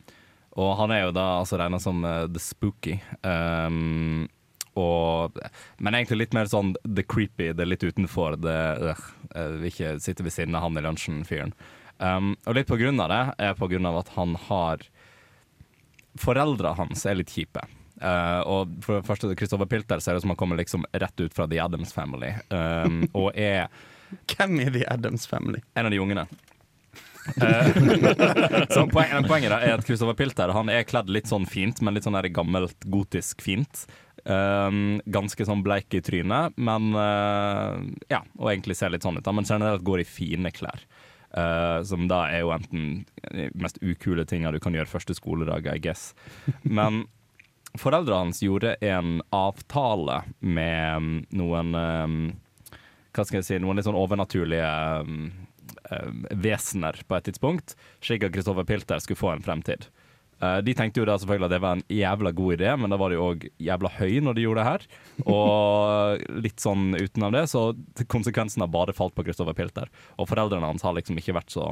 og 0.59 0.73
han 0.75 0.91
er 0.91 1.05
jo 1.05 1.13
da 1.15 1.25
altså 1.39 1.55
regna 1.59 1.79
som 1.79 2.03
uh, 2.03 2.27
the 2.27 2.41
spooky. 2.43 2.97
Um, 3.23 4.27
og, 4.75 5.39
men 5.79 5.95
egentlig 5.95 6.25
litt 6.25 6.35
mer 6.35 6.51
sånn 6.51 6.73
the 6.83 7.05
creepy, 7.07 7.53
det 7.55 7.63
er 7.63 7.71
litt 7.71 7.83
utenfor 7.83 8.37
det 8.39 8.59
øh, 8.91 9.01
Jeg 9.33 9.55
vil 9.55 9.71
ikke 9.71 9.93
sitte 10.03 10.23
ved 10.23 10.35
siden 10.35 10.55
av 10.55 10.67
han 10.67 10.79
i 10.79 10.83
lunsjen-fyren. 10.85 11.55
Um, 11.97 12.33
og 12.45 12.59
litt 12.59 12.69
på 12.69 12.77
grunn 12.79 12.99
av 13.03 13.09
det 13.11 13.23
er 13.47 13.57
på 13.59 13.71
grunn 13.71 13.87
av 13.89 14.03
at 14.03 14.13
han 14.15 14.37
har 14.49 14.85
Foreldra 16.19 16.75
hans 16.75 17.05
er 17.07 17.19
litt 17.19 17.31
kjipe. 17.31 17.63
Uh, 17.99 18.41
og 18.47 18.75
for 18.85 18.99
det 18.99 19.07
første, 19.07 19.31
Christopher 19.35 19.67
Pilter 19.67 19.99
ser 20.03 20.15
ut 20.15 20.23
som 20.23 20.31
han 20.31 20.39
kommer 20.39 20.59
liksom 20.59 20.85
rett 20.91 21.19
ut 21.19 21.35
fra 21.35 21.47
The 21.51 21.59
Adams 21.63 21.91
Family. 21.95 22.31
Um, 22.49 23.03
og 23.13 23.33
er 23.35 23.67
Hvem 24.31 24.61
er 24.63 24.71
The 24.73 24.85
Adams 24.89 25.27
Family? 25.29 25.61
En 25.77 25.89
av 25.89 25.93
de 25.93 25.99
ungene. 26.01 26.25
Uh, 27.37 28.65
så 28.73 28.85
poen, 28.89 29.27
Poenget 29.27 29.53
er 29.53 29.75
at 29.75 29.83
Christopher 29.85 30.15
Pilter 30.17 30.49
Han 30.55 30.71
er 30.71 30.87
kledd 30.87 31.11
litt 31.13 31.27
sånn 31.29 31.43
fint, 31.45 31.81
men 31.83 31.93
litt 31.93 32.07
sånn 32.07 32.17
der 32.17 32.29
gammelt 32.33 32.87
gotisk 32.89 33.43
fint. 33.45 33.83
Um, 34.23 34.99
ganske 35.09 35.45
sånn 35.47 35.61
bleik 35.65 35.93
i 35.95 36.01
trynet, 36.05 36.57
men 36.59 36.89
uh, 36.95 37.77
Ja, 38.11 38.23
og 38.39 38.51
egentlig 38.53 38.79
ser 38.79 38.95
litt 38.95 39.05
sånn 39.05 39.19
ut. 39.19 39.29
Men 39.35 39.47
generelt 39.47 39.85
går 39.85 40.03
i 40.03 40.09
fine 40.09 40.53
klær. 40.55 40.87
Uh, 41.29 41.85
som 41.85 42.07
da 42.09 42.23
er 42.33 42.41
jo 42.41 42.49
enten 42.55 43.03
de 43.29 43.51
mest 43.61 43.77
ukule 43.85 44.23
tinga 44.25 44.49
du 44.49 44.57
kan 44.63 44.73
gjøre 44.73 44.89
første 44.89 45.13
skoledag, 45.13 45.67
I 45.69 45.81
guess. 45.83 46.13
Men 46.63 47.03
Foreldrene 47.77 48.25
hans 48.25 48.41
gjorde 48.43 48.73
en 48.81 49.19
avtale 49.35 50.23
med 50.39 51.27
noen 51.29 51.75
um, 51.75 52.17
Hva 53.13 53.25
skal 53.27 53.39
jeg 53.39 53.47
si 53.47 53.59
Noen 53.61 53.77
litt 53.77 53.87
sånn 53.87 53.99
overnaturlige 53.99 54.71
um, 55.05 55.29
um, 55.91 56.25
vesener 56.33 56.97
på 57.05 57.17
et 57.17 57.29
tidspunkt, 57.29 57.75
slik 58.01 58.25
at 58.25 58.33
Kristoffer 58.33 58.65
Pilter 58.67 59.01
skulle 59.03 59.19
få 59.19 59.33
en 59.35 59.45
fremtid. 59.45 59.89
Uh, 60.39 60.57
de 60.63 60.73
tenkte 60.77 61.01
jo 61.01 61.07
da 61.07 61.17
selvfølgelig 61.19 61.49
at 61.49 61.53
det 61.53 61.61
var 61.65 61.77
en 61.77 61.85
jævla 61.91 62.31
god 62.35 62.55
idé, 62.55 62.71
men 62.79 62.93
da 62.93 62.99
var 63.01 63.11
de 63.11 63.19
òg 63.21 63.45
jævla 63.59 63.91
høy 63.99 64.21
når 64.23 64.37
de 64.37 64.45
gjorde 64.47 64.63
det 64.63 64.69
her. 64.69 64.87
Og 65.27 66.25
litt 66.47 66.63
sånn 66.63 66.93
utenom 66.95 67.35
det, 67.35 67.45
så 67.51 67.69
konsekvensen 68.07 68.65
har 68.65 68.73
bare 68.73 68.95
falt 68.97 69.17
på 69.17 69.27
Kristoffer 69.27 69.57
Pilter. 69.57 69.91
Og 70.17 70.31
foreldrene 70.31 70.71
hans 70.71 70.85
har 70.87 70.97
liksom 70.97 71.19
ikke 71.21 71.37
vært 71.37 71.53
så 71.53 71.69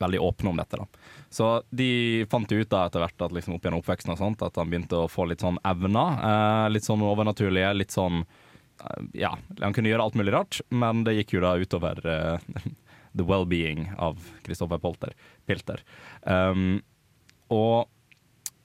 veldig 0.00 0.20
åpne 0.20 0.50
om 0.50 0.60
dette. 0.60 0.80
da. 0.80 0.86
Så 1.30 1.50
de 1.70 2.26
fant 2.30 2.52
ut 2.52 2.70
da 2.70 2.86
etter 2.86 3.02
hvert 3.02 3.26
at 3.26 3.34
liksom 3.34 3.56
opp 3.56 3.66
gjennom 3.66 3.82
oppveksten 3.82 4.14
og 4.14 4.20
sånt, 4.20 4.44
at 4.44 4.58
han 4.60 4.70
begynte 4.72 5.04
å 5.04 5.10
få 5.10 5.28
litt 5.30 5.44
sånn 5.44 5.60
evner. 5.66 6.20
Eh, 6.30 6.66
litt 6.74 6.86
sånn 6.86 7.04
overnaturlige, 7.06 7.74
litt 7.76 7.94
sånn 7.94 8.22
eh, 8.22 9.02
Ja, 9.26 9.34
han 9.60 9.76
kunne 9.76 9.92
gjøre 9.92 10.08
alt 10.08 10.18
mulig 10.18 10.34
rart, 10.36 10.60
men 10.68 11.04
det 11.06 11.18
gikk 11.18 11.36
jo 11.36 11.44
da 11.44 11.56
utover 11.60 12.02
eh, 12.04 12.52
the 13.16 13.26
well-being 13.26 13.90
av 13.98 14.20
Christopher 14.46 14.78
Polter, 14.82 15.14
Pilter. 15.46 15.82
Um, 16.22 16.82
og 17.52 17.86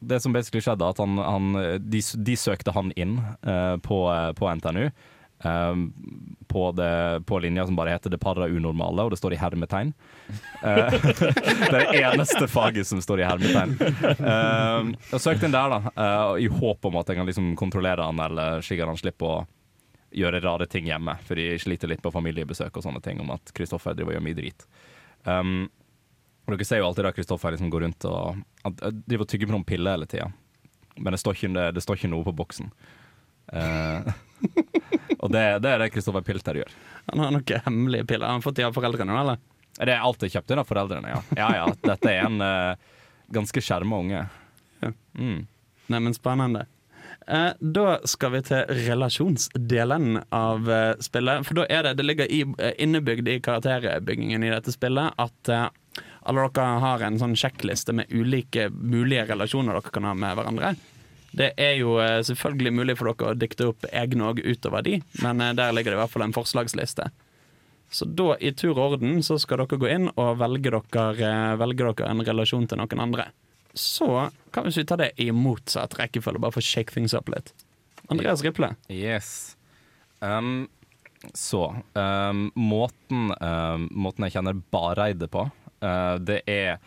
det 0.02 0.18
som 0.20 0.34
basically 0.34 0.64
skjedde, 0.66 0.88
at 0.88 1.00
han, 1.00 1.20
han, 1.22 1.54
de, 1.80 2.02
de 2.02 2.36
søkte 2.40 2.74
han 2.74 2.90
inn 2.98 3.20
eh, 3.22 3.76
på, 3.86 4.00
på 4.38 4.54
NTNU. 4.58 4.88
Um, 5.46 5.92
på, 6.52 6.66
det, 6.76 7.24
på 7.30 7.40
linja 7.40 7.66
som 7.66 7.78
bare 7.80 7.94
heter 7.96 8.12
det 8.14 8.20
para-unormale, 8.22 9.06
og 9.06 9.14
det 9.14 9.20
står 9.20 9.36
i 9.36 9.40
hermetegn. 9.40 9.94
Uh, 10.60 10.92
det 10.92 11.72
er 11.72 11.72
det 11.72 12.02
eneste 12.02 12.50
faget 12.52 12.90
som 12.90 13.02
står 13.04 13.24
i 13.24 13.28
hermetegn. 13.30 13.78
Uh, 14.20 14.92
jeg 15.14 15.24
søkte 15.24 15.48
inn 15.48 15.56
der, 15.56 15.72
da, 15.72 15.96
uh, 15.96 16.36
i 16.42 16.50
håp 16.52 16.92
om 16.92 17.00
at 17.00 17.12
jeg 17.12 17.22
kan 17.22 17.30
liksom 17.30 17.54
kontrollere 17.60 18.06
han, 18.10 18.20
eller 18.28 18.64
slik 18.66 18.84
at 18.84 18.92
han 18.92 19.00
slipper 19.00 19.32
å 19.32 19.42
gjøre 20.12 20.42
rare 20.44 20.68
ting 20.68 20.90
hjemme, 20.92 21.16
for 21.24 21.40
de 21.40 21.54
sliter 21.62 21.88
litt 21.88 22.04
på 22.04 22.12
familiebesøk 22.12 22.76
og 22.76 22.84
sånne 22.84 23.04
ting, 23.04 23.22
om 23.24 23.32
at 23.32 23.54
Kristoffer 23.56 23.96
driver 23.96 24.12
og 24.12 24.20
gjør 24.20 24.28
mye 24.28 24.40
drit. 24.42 24.68
Um, 25.24 25.70
og 26.46 26.56
dere 26.56 26.68
ser 26.68 26.82
jo 26.82 26.88
alltid 26.90 27.06
da 27.08 27.14
Kristoffer 27.16 27.54
liksom 27.54 27.70
går 27.72 27.86
rundt 27.86 28.06
og 28.10 28.42
han 28.66 28.78
driver 28.82 29.24
og 29.24 29.30
tygger 29.30 29.50
på 29.50 29.56
noen 29.56 29.68
piller 29.68 29.96
hele 29.96 30.10
tida. 30.10 30.28
Men 30.98 31.16
det 31.16 31.22
står, 31.22 31.38
ikke, 31.38 31.54
det, 31.56 31.68
det 31.78 31.84
står 31.86 32.00
ikke 32.00 32.12
noe 32.12 32.28
på 32.28 32.36
boksen. 32.36 32.72
Uh, 33.52 34.12
og 35.22 35.32
det, 35.34 35.46
det, 35.64 35.72
er 35.72 35.84
det 35.84 35.92
Kristoffer 35.94 36.26
Pilter 36.26 36.62
gjør. 36.62 36.76
Han 37.12 37.24
har 37.24 37.34
noen 37.36 37.66
hemmelige 37.68 38.08
piller. 38.10 38.28
Har 38.28 38.40
han 38.40 38.46
fått 38.46 38.58
de 38.60 38.68
av 38.68 38.76
foreldrene, 38.76 39.16
eller? 39.22 39.42
Det 39.78 39.94
er 39.94 40.04
alltid 40.04 40.34
kjøpt 40.34 40.52
inn 40.52 40.62
av 40.62 40.70
foreldrene, 40.70 41.14
ja. 41.14 41.22
Ja 41.38 41.50
ja, 41.62 41.66
dette 41.86 42.12
er 42.12 42.26
en 42.26 42.44
uh, 42.44 42.92
ganske 43.32 43.64
skjerma 43.64 44.02
unge. 44.04 44.26
Ja. 44.82 44.94
Mm. 45.18 45.46
Neimen, 45.92 46.18
spennende. 46.18 46.66
Eh, 47.28 47.52
da 47.60 48.00
skal 48.08 48.34
vi 48.36 48.42
til 48.46 48.72
relasjonsdelen 48.88 50.24
av 50.34 50.70
eh, 50.72 50.94
spillet. 51.04 51.46
For 51.48 51.62
da 51.62 51.68
er 51.70 51.86
det, 51.86 51.98
det 52.00 52.08
ligger 52.08 52.32
i, 52.32 52.42
innebygd 52.82 53.30
i 53.30 53.40
karakterbyggingen 53.44 54.44
i 54.44 54.52
dette 54.54 54.74
spillet 54.74 55.18
at 55.22 55.52
eh, 55.52 55.68
alle 56.22 56.48
dere 56.56 56.80
har 56.84 57.06
en 57.06 57.20
sånn 57.22 57.38
sjekkliste 57.38 57.96
med 57.98 58.12
ulike 58.14 58.70
mulige 58.72 59.28
relasjoner 59.30 59.78
dere 59.78 59.94
kan 59.94 60.10
ha 60.10 60.16
med 60.18 60.38
hverandre. 60.40 60.74
Det 61.38 61.52
er 61.62 61.78
jo 61.80 61.96
eh, 62.04 62.20
selvfølgelig 62.28 62.74
mulig 62.76 62.98
for 63.00 63.12
dere 63.12 63.32
å 63.32 63.40
dikte 63.40 63.70
opp 63.72 63.86
egne 63.92 64.32
òg 64.32 64.42
utover 64.44 64.84
de, 64.86 64.98
men 65.24 65.44
eh, 65.44 65.54
der 65.58 65.76
ligger 65.76 65.94
det 65.94 66.00
i 66.00 66.02
hvert 66.02 66.14
fall 66.14 66.26
en 66.26 66.36
forslagsliste. 66.36 67.08
Så 67.92 68.08
da, 68.08 68.34
i 68.40 68.54
tur 68.56 68.74
og 68.74 68.98
orden, 68.98 69.20
så 69.24 69.38
skal 69.40 69.64
dere 69.64 69.80
gå 69.80 69.90
inn 69.92 70.10
og 70.14 70.38
velge 70.40 70.72
dere, 70.72 71.32
velge 71.60 71.88
dere 71.88 72.12
en 72.12 72.24
relasjon 72.28 72.68
til 72.72 72.80
noen 72.80 73.04
andre. 73.04 73.30
Så 73.76 74.08
kan 74.52 74.68
vi 74.68 74.84
ta 74.88 74.98
det 75.00 75.14
i 75.24 75.30
motsatt 75.36 75.96
rekkefølge, 76.00 76.40
bare 76.44 76.56
for 76.56 76.64
å 76.64 76.70
shake 76.72 76.96
things 76.96 77.16
up 77.16 77.32
litt. 77.32 77.54
Andreas 78.12 78.44
Riple. 78.44 78.74
Yes. 78.92 79.58
Um, 80.20 80.68
så 81.36 81.70
um, 81.96 82.48
måten, 82.60 83.32
um, 83.40 83.88
måten 83.92 84.28
jeg 84.28 84.36
kjenner 84.36 84.60
Bareide 84.74 85.28
på, 85.32 85.46
uh, 85.84 86.16
det 86.20 86.42
er 86.52 86.82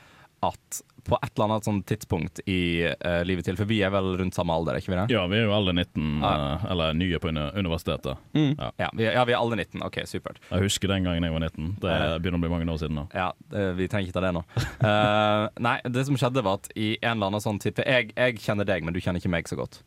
at 0.44 0.82
på 1.04 1.18
et 1.20 1.30
eller 1.34 1.44
annet 1.50 1.66
sånn 1.66 1.80
tidspunkt 1.86 2.40
i 2.48 2.86
uh, 2.88 3.20
livet 3.26 3.44
til 3.46 3.58
For 3.58 3.68
vi 3.68 3.80
er 3.84 3.92
vel 3.92 4.14
rundt 4.20 4.36
samme 4.36 4.54
alder, 4.56 4.76
er 4.76 4.82
ikke 4.82 4.92
vi 4.94 4.98
det? 5.02 5.06
Ja, 5.12 5.24
vi 5.30 5.38
er 5.38 5.46
jo 5.46 5.54
alle 5.56 5.74
19, 5.76 6.06
Ja. 6.22 6.32
uh, 6.32 6.66
eller 6.72 6.96
nye 6.96 7.20
på 7.20 7.30
universitetet. 7.30 8.22
Mm. 8.32 8.54
Ja. 8.58 8.70
Ja, 8.80 8.90
vi, 8.96 9.06
ja, 9.06 9.24
vi 9.28 9.34
er 9.36 9.40
alle 9.40 9.58
19. 9.60 9.84
OK, 9.84 10.00
supert. 10.08 10.40
Jeg 10.48 10.64
husker 10.64 10.92
den 10.92 11.06
gangen 11.06 11.26
jeg 11.26 11.34
var 11.34 11.44
19. 11.44 11.70
Det 11.82 11.96
begynner 12.24 12.40
å 12.40 12.44
bli 12.46 12.52
mange 12.54 12.72
år 12.72 12.80
siden 12.80 12.98
nå. 13.00 13.06
Ja, 13.14 13.30
det, 13.52 13.66
vi 13.80 13.88
trenger 13.92 14.08
ikke 14.08 14.18
ta 14.18 14.24
det 14.24 14.34
nå. 14.38 14.44
uh, 14.84 15.46
nei, 15.68 15.76
det 15.96 16.06
som 16.08 16.20
skjedde 16.20 16.44
var 16.46 16.60
at 16.62 16.70
i 16.74 16.94
en 17.02 17.16
eller 17.18 17.32
annen 17.32 17.44
sånn 17.44 17.60
type 17.62 17.84
jeg, 17.84 18.12
jeg 18.16 18.40
kjenner 18.40 18.68
deg, 18.68 18.86
men 18.86 18.96
du 18.96 19.00
kjenner 19.02 19.20
ikke 19.20 19.32
meg 19.34 19.50
så 19.50 19.58
godt. 19.60 19.82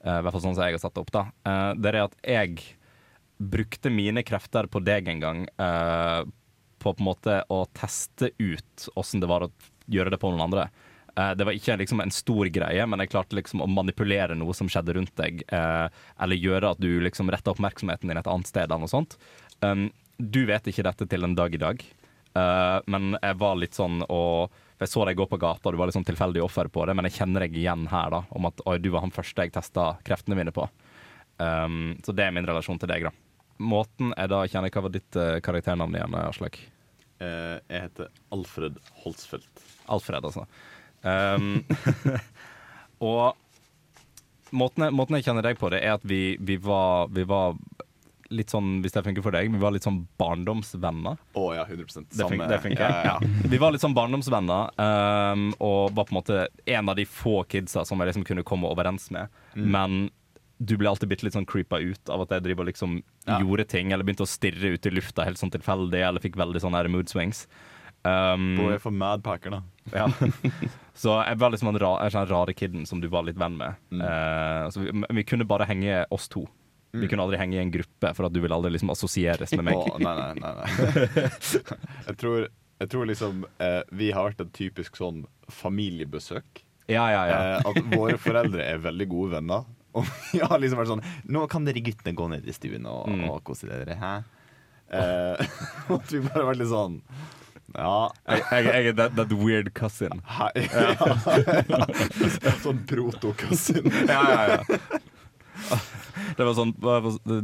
I 0.00 0.20
hvert 0.24 0.32
fall 0.32 0.44
sånn 0.46 0.54
som 0.56 0.64
jeg 0.64 0.78
har 0.78 0.80
satt 0.80 0.94
det 0.96 1.02
opp. 1.02 1.10
da 1.12 1.24
Det 1.76 1.90
er 1.90 1.98
at 2.06 2.14
jeg 2.24 2.62
brukte 3.36 3.90
mine 3.92 4.22
krefter 4.24 4.64
på 4.72 4.80
deg 4.84 5.10
en 5.12 5.20
gang 5.20 5.42
på 6.80 6.94
på 6.94 6.94
en 6.96 7.04
måte 7.04 7.34
å 7.52 7.64
teste 7.76 8.30
ut 8.40 8.86
åssen 8.96 9.20
det 9.20 9.28
var 9.28 9.44
å 9.44 9.50
gjøre 9.90 10.14
det 10.14 10.20
på 10.22 10.30
noen 10.32 10.46
andre. 10.46 10.68
Uh, 11.18 11.32
det 11.34 11.46
var 11.46 11.56
ikke 11.56 11.76
liksom 11.80 12.00
en 12.04 12.12
stor 12.14 12.48
greie, 12.54 12.86
men 12.86 13.02
jeg 13.02 13.10
klarte 13.10 13.36
liksom 13.38 13.64
å 13.64 13.70
manipulere 13.70 14.36
noe 14.38 14.54
som 14.56 14.70
skjedde 14.70 14.96
rundt 14.98 15.16
deg, 15.18 15.44
Uh, 15.50 15.88
eller 16.22 16.38
gjøre 16.38 16.70
at 16.74 16.82
du 16.82 17.00
liksom 17.02 17.30
retta 17.32 17.50
oppmerksomheten 17.50 18.10
din 18.10 18.20
et 18.20 18.30
annet 18.30 18.46
sted. 18.46 18.68
Eller 18.68 18.84
noe 18.84 18.92
sånt. 18.92 19.16
Um, 19.64 19.88
du 20.20 20.44
vet 20.46 20.66
ikke 20.68 20.84
dette 20.86 21.08
til 21.10 21.24
en 21.26 21.34
dag 21.34 21.54
i 21.54 21.60
dag, 21.60 21.82
uh, 22.36 22.78
men 22.86 23.16
jeg 23.16 23.38
var 23.40 23.58
litt 23.58 23.76
sånn 23.76 24.04
og 24.08 24.52
Jeg 24.80 24.88
så 24.88 25.02
deg 25.04 25.18
gå 25.18 25.26
på 25.28 25.36
gata, 25.36 25.68
og 25.68 25.74
du 25.74 25.76
var 25.76 25.90
litt 25.90 25.96
sånn 25.98 26.06
tilfeldig 26.08 26.40
offer 26.40 26.70
på 26.72 26.86
det, 26.88 26.94
men 26.96 27.04
jeg 27.04 27.18
kjenner 27.18 27.44
deg 27.44 27.56
igjen 27.60 27.82
her, 27.90 28.14
da, 28.14 28.22
om 28.32 28.46
at 28.48 28.62
oi, 28.64 28.78
du 28.80 28.88
var 28.94 29.02
han 29.04 29.12
første 29.12 29.44
jeg 29.44 29.52
testa 29.52 29.98
kreftene 30.06 30.38
mine 30.38 30.54
på. 30.56 30.64
Um, 31.36 31.98
så 32.00 32.14
det 32.16 32.24
er 32.24 32.32
min 32.32 32.48
relasjon 32.48 32.80
til 32.80 32.88
deg, 32.88 33.04
da. 33.04 33.12
Måten 33.60 34.14
jeg 34.16 34.30
da 34.32 34.38
kjenner 34.48 34.72
Hva 34.72 34.86
var 34.86 34.94
ditt 34.94 35.18
karakternavn 35.44 35.98
igjen, 35.98 36.16
Aslak? 36.22 36.56
Eh, 37.20 37.56
jeg 37.68 37.86
heter 37.88 38.08
Alfred 38.32 38.80
Holsfeldt. 39.04 39.64
Alfred, 39.92 40.24
altså. 40.24 40.46
Um, 41.02 41.62
og 43.10 43.36
måten 44.56 44.86
jeg, 44.86 44.96
måten 44.96 45.16
jeg 45.18 45.28
kjenner 45.28 45.44
deg 45.44 45.60
på 45.60 45.70
det, 45.72 45.82
er 45.84 45.98
at 45.98 46.04
vi, 46.08 46.38
vi, 46.40 46.56
var, 46.64 47.10
vi 47.12 47.24
var 47.28 47.58
litt 48.30 48.52
sånn, 48.52 48.78
hvis 48.84 48.94
det 48.94 49.02
funker 49.04 49.24
for 49.24 49.34
deg, 49.34 49.50
vi 49.50 49.60
var 49.60 49.74
litt 49.74 49.84
sånn 49.86 50.04
barndomsvenner. 50.20 51.18
Å 51.36 51.44
ja, 51.56 51.66
100 51.66 52.06
Det, 52.06 52.28
fun 52.30 52.44
det 52.46 52.60
funker. 52.62 52.84
Ja, 52.86 53.16
ja. 53.18 53.48
Vi 53.50 53.60
var 53.60 53.74
litt 53.74 53.84
sånn 53.84 53.96
barndomsvenner, 53.96 54.70
um, 54.78 55.50
og 55.58 55.92
var 55.96 56.06
på 56.06 56.14
en 56.14 56.20
måte 56.20 56.46
en 56.70 56.92
av 56.92 56.98
de 56.98 57.06
få 57.08 57.42
kidsa 57.50 57.84
som 57.88 58.00
jeg 58.00 58.12
liksom 58.12 58.26
kunne 58.28 58.46
komme 58.46 58.70
overens 58.70 59.10
med. 59.14 59.32
Mm. 59.56 59.66
Men 59.74 60.00
du 60.60 60.76
ble 60.76 60.90
alltid 60.90 61.08
bitte 61.08 61.24
litt 61.24 61.36
sånn 61.36 61.48
creepa 61.48 61.80
ut 61.80 62.10
av 62.12 62.26
at 62.26 62.36
jeg 62.36 62.44
driver 62.50 62.68
liksom 62.68 63.00
Ja. 63.26 63.40
gjorde 63.40 63.64
ting, 63.68 63.92
eller 63.92 64.04
begynte 64.04 64.26
å 64.26 64.28
stirre 64.28 64.74
ut 64.74 64.86
i 64.86 64.90
lufta 64.92 65.24
helt 65.24 65.40
sånn 65.40 65.52
tilfeldig, 65.52 66.02
eller 66.06 66.20
fikk 66.20 66.36
veldig 66.36 66.60
sånne 66.60 66.88
mood 66.92 67.08
swings. 67.08 67.46
Um, 68.04 68.56
er 68.70 68.78
for 68.80 68.90
Madpacker, 68.92 69.50
da. 69.50 69.62
ja. 69.92 70.06
Så 70.96 71.16
jeg 71.20 71.36
var 71.40 71.52
liksom 71.52 71.72
den 71.72 72.12
sånn 72.12 72.28
rare 72.28 72.54
kiden 72.56 72.86
som 72.88 73.00
du 73.00 73.08
var 73.08 73.24
litt 73.24 73.36
venn 73.40 73.56
med. 73.56 73.76
Mm. 73.90 74.00
Uh, 74.00 74.70
så 74.72 74.84
vi, 74.84 74.94
vi 75.20 75.24
kunne 75.24 75.48
bare 75.48 75.68
henge 75.68 76.06
oss 76.10 76.28
to. 76.28 76.46
Vi 76.92 77.06
kunne 77.06 77.22
aldri 77.22 77.38
henge 77.38 77.56
i 77.56 77.62
en 77.62 77.70
gruppe, 77.70 78.14
for 78.16 78.26
at 78.26 78.34
du 78.34 78.40
ville 78.42 78.54
aldri 78.56 78.72
liksom 78.74 78.90
assosieres 78.90 79.52
med 79.54 79.68
meg. 79.68 79.76
Oh, 79.78 79.98
nei, 80.02 80.32
nei, 80.34 80.54
nei. 80.58 81.28
jeg, 82.08 82.16
tror, 82.18 82.48
jeg 82.82 82.90
tror 82.90 83.06
liksom 83.06 83.44
uh, 83.60 83.82
vi 83.94 84.10
har 84.16 84.26
vært 84.32 84.42
et 84.42 84.52
typisk 84.56 84.98
sånn 84.98 85.22
familiebesøk. 85.54 86.64
Ja, 86.90 87.04
ja, 87.12 87.20
ja. 87.30 87.38
Eh, 87.38 87.68
at 87.70 87.92
våre 87.94 88.16
foreldre 88.18 88.64
er 88.66 88.82
veldig 88.82 89.06
gode 89.12 89.36
venner. 89.36 89.68
Og 89.98 90.06
vi 90.32 90.38
har 90.44 90.58
liksom 90.62 90.78
vært 90.78 90.92
sånn 90.92 91.04
Nå 91.34 91.46
kan 91.50 91.64
dere 91.66 91.82
guttene 91.82 92.14
gå 92.16 92.28
ned 92.30 92.46
i 92.46 92.52
stuen 92.54 92.86
og, 92.86 93.08
Mm. 93.10 93.24
og 93.30 93.40
kose 93.44 93.66
dere. 93.70 93.96
Hæ? 93.98 94.12
Eh, 94.90 95.44
at 95.96 96.10
vi 96.12 96.20
bare 96.24 96.42
har 96.44 96.48
vært 96.52 96.60
litt 96.62 96.70
sånn 96.72 97.00
Ja. 97.76 98.10
Jeg, 98.26 98.42
jeg, 98.50 98.84
jeg 98.88 98.96
that, 98.98 99.14
that 99.14 99.30
weird 99.38 99.68
cousin. 99.78 100.22
Hei. 100.26 100.50
sånn 102.64 102.80
proto-cousin. 102.90 103.86
Ja, 104.08 104.22
ja, 104.26 104.58
ja. 104.58 105.78
Det 106.38 106.44
var 106.46 106.54
sånn 106.56 106.70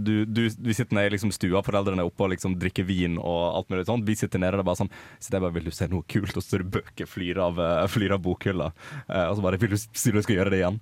Du, 0.01 0.25
du, 0.25 0.41
Vi 0.65 0.75
sitter 0.75 0.97
nede 0.97 1.11
i 1.11 1.15
liksom 1.17 1.31
stua, 1.35 1.61
foreldrene 1.67 2.01
er 2.03 2.09
oppe 2.09 2.25
og 2.27 2.31
liksom 2.33 2.55
drikker 2.61 2.87
vin 2.89 3.19
og 3.21 3.41
alt 3.59 3.71
mulig 3.73 3.87
sånt. 3.89 4.07
Vi 4.09 4.17
sitter 4.19 4.41
nede 4.43 4.57
og 4.57 4.63
det 4.63 4.65
er 4.65 4.71
bare 4.71 4.81
sånn 4.81 4.93
Så 5.21 5.35
jeg 5.35 5.43
bare, 5.45 5.55
Vil 5.59 5.69
du 5.69 5.75
se 5.75 5.89
noe 5.93 6.07
kult? 6.11 6.33
Og 6.39 6.45
så 6.45 6.59
er 6.59 6.65
det 6.65 6.73
bøker 6.79 7.11
flyr 7.11 7.41
av, 7.47 7.61
eh, 7.61 7.83
flyr 7.93 8.17
av 8.17 8.23
bokhylla. 8.25 8.71
Eh, 9.09 9.27
og 9.29 9.37
så 9.39 9.45
bare 9.45 9.61
Vil 9.63 9.75
du 9.75 9.79
si 9.79 10.15
du 10.15 10.23
skal 10.25 10.39
gjøre 10.41 10.55
det 10.55 10.63
igjen? 10.63 10.81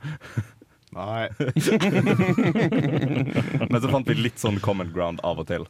Nei. 0.94 1.28
Men 3.70 3.82
så 3.82 3.88
fant 3.90 4.08
vi 4.08 4.14
litt 4.18 4.38
sånn 4.38 4.60
common 4.62 4.92
ground 4.94 5.20
av 5.26 5.38
og 5.42 5.48
til. 5.50 5.66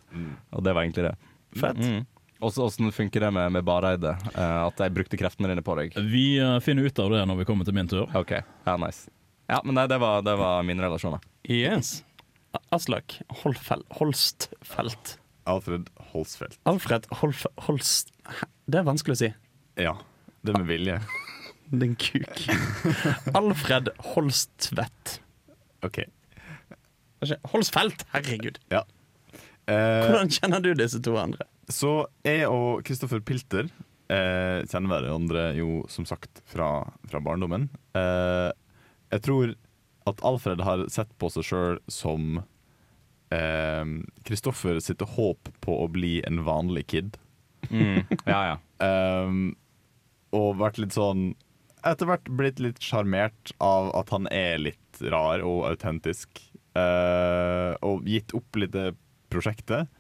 Og 0.53 0.65
det 0.65 0.73
var 0.77 0.83
egentlig 0.85 1.05
det. 1.09 1.15
Fett. 1.61 1.81
Mm. 1.81 2.05
Og 2.45 2.53
så 2.53 2.67
Åssen 2.67 2.93
funker 2.93 3.21
det 3.25 3.31
med, 3.33 3.53
med 3.53 3.65
Bareide? 3.65 4.17
Uh, 4.35 4.67
at 4.67 4.81
jeg 4.83 4.93
brukte 4.93 5.17
kreftene 5.17 5.49
dine 5.49 5.63
på 5.65 5.77
deg? 5.79 5.95
Vi 6.13 6.41
uh, 6.43 6.59
finner 6.65 6.85
ut 6.85 6.99
av 7.01 7.11
det 7.15 7.23
når 7.31 7.37
vi 7.41 7.47
kommer 7.49 7.65
til 7.65 7.77
min 7.77 7.89
tur. 7.89 8.05
OK, 8.19 8.33
ja, 8.37 8.77
nice. 8.81 9.09
Ja, 9.49 9.63
men 9.65 9.75
nei, 9.79 9.87
det 9.89 9.99
var, 10.03 10.21
det 10.25 10.35
var 10.41 10.65
mine 10.67 10.85
relasjoner. 10.85 11.21
Yes. 11.49 12.03
Aslak 12.75 13.21
Holstfelt. 13.43 15.17
Alfred 15.45 15.91
Holstfelt 16.13 16.59
Alfred 16.65 17.07
Holf, 17.21 17.45
Holst... 17.67 18.13
Det 18.65 18.81
er 18.81 18.87
vanskelig 18.87 19.17
å 19.17 19.21
si. 19.21 19.31
Ja. 19.81 19.97
Det 20.45 20.55
med 20.57 20.69
vilje. 20.69 21.01
Din 21.83 21.95
kuk. 21.99 22.45
Alfred 23.39 23.91
Holstvedt. 24.15 25.19
OK. 25.87 26.03
Ikke- 27.25 27.41
Holsfelt, 27.53 28.05
herregud. 28.13 28.59
Ja. 28.73 28.83
Eh, 29.67 30.05
Hvordan 30.05 30.29
kjenner 30.33 30.61
du 30.65 30.75
disse 30.77 31.01
to 31.05 31.15
andre? 31.17 31.47
Så 31.73 32.05
jeg 32.27 32.45
og 32.51 32.83
Kristoffer 32.85 33.23
Pilter 33.25 33.71
eh, 34.13 34.61
kjenner 34.69 34.91
hverandre 34.93 35.45
jo 35.57 35.79
som 35.89 36.05
sagt 36.09 36.43
fra, 36.51 36.85
fra 37.09 37.23
barndommen. 37.25 37.71
Eh, 37.97 38.51
jeg 39.15 39.25
tror 39.25 39.55
at 40.11 40.21
Alfred 40.29 40.61
har 40.67 40.85
sett 40.93 41.09
på 41.17 41.31
seg 41.33 41.47
sjøl 41.49 41.79
som 41.89 42.43
Kristoffer 44.23 44.77
sitt 44.85 45.01
håp 45.17 45.49
på 45.65 45.75
å 45.83 45.89
bli 45.91 46.21
en 46.29 46.45
vanlig 46.47 46.85
kid. 46.93 47.17
Mm. 47.67 48.05
Ja, 48.29 48.41
ja. 48.53 48.59
Um, 49.25 49.57
og 50.39 50.61
vært 50.61 50.79
litt 50.79 50.95
sånn 50.95 51.33
Etter 51.85 52.09
hvert 52.09 52.29
blitt 52.39 52.63
litt 52.65 52.81
sjarmert 52.83 53.53
av 53.63 53.91
at 53.99 54.13
han 54.15 54.29
er 54.33 54.57
litt 54.63 55.03
rar 55.13 55.45
og 55.45 55.67
autentisk. 55.69 56.41
Uh, 56.75 57.77
og 57.87 58.09
gitt 58.09 58.33
opp 58.35 58.57
litt 58.59 58.73
det 58.75 58.95
prosjektet. 59.31 59.91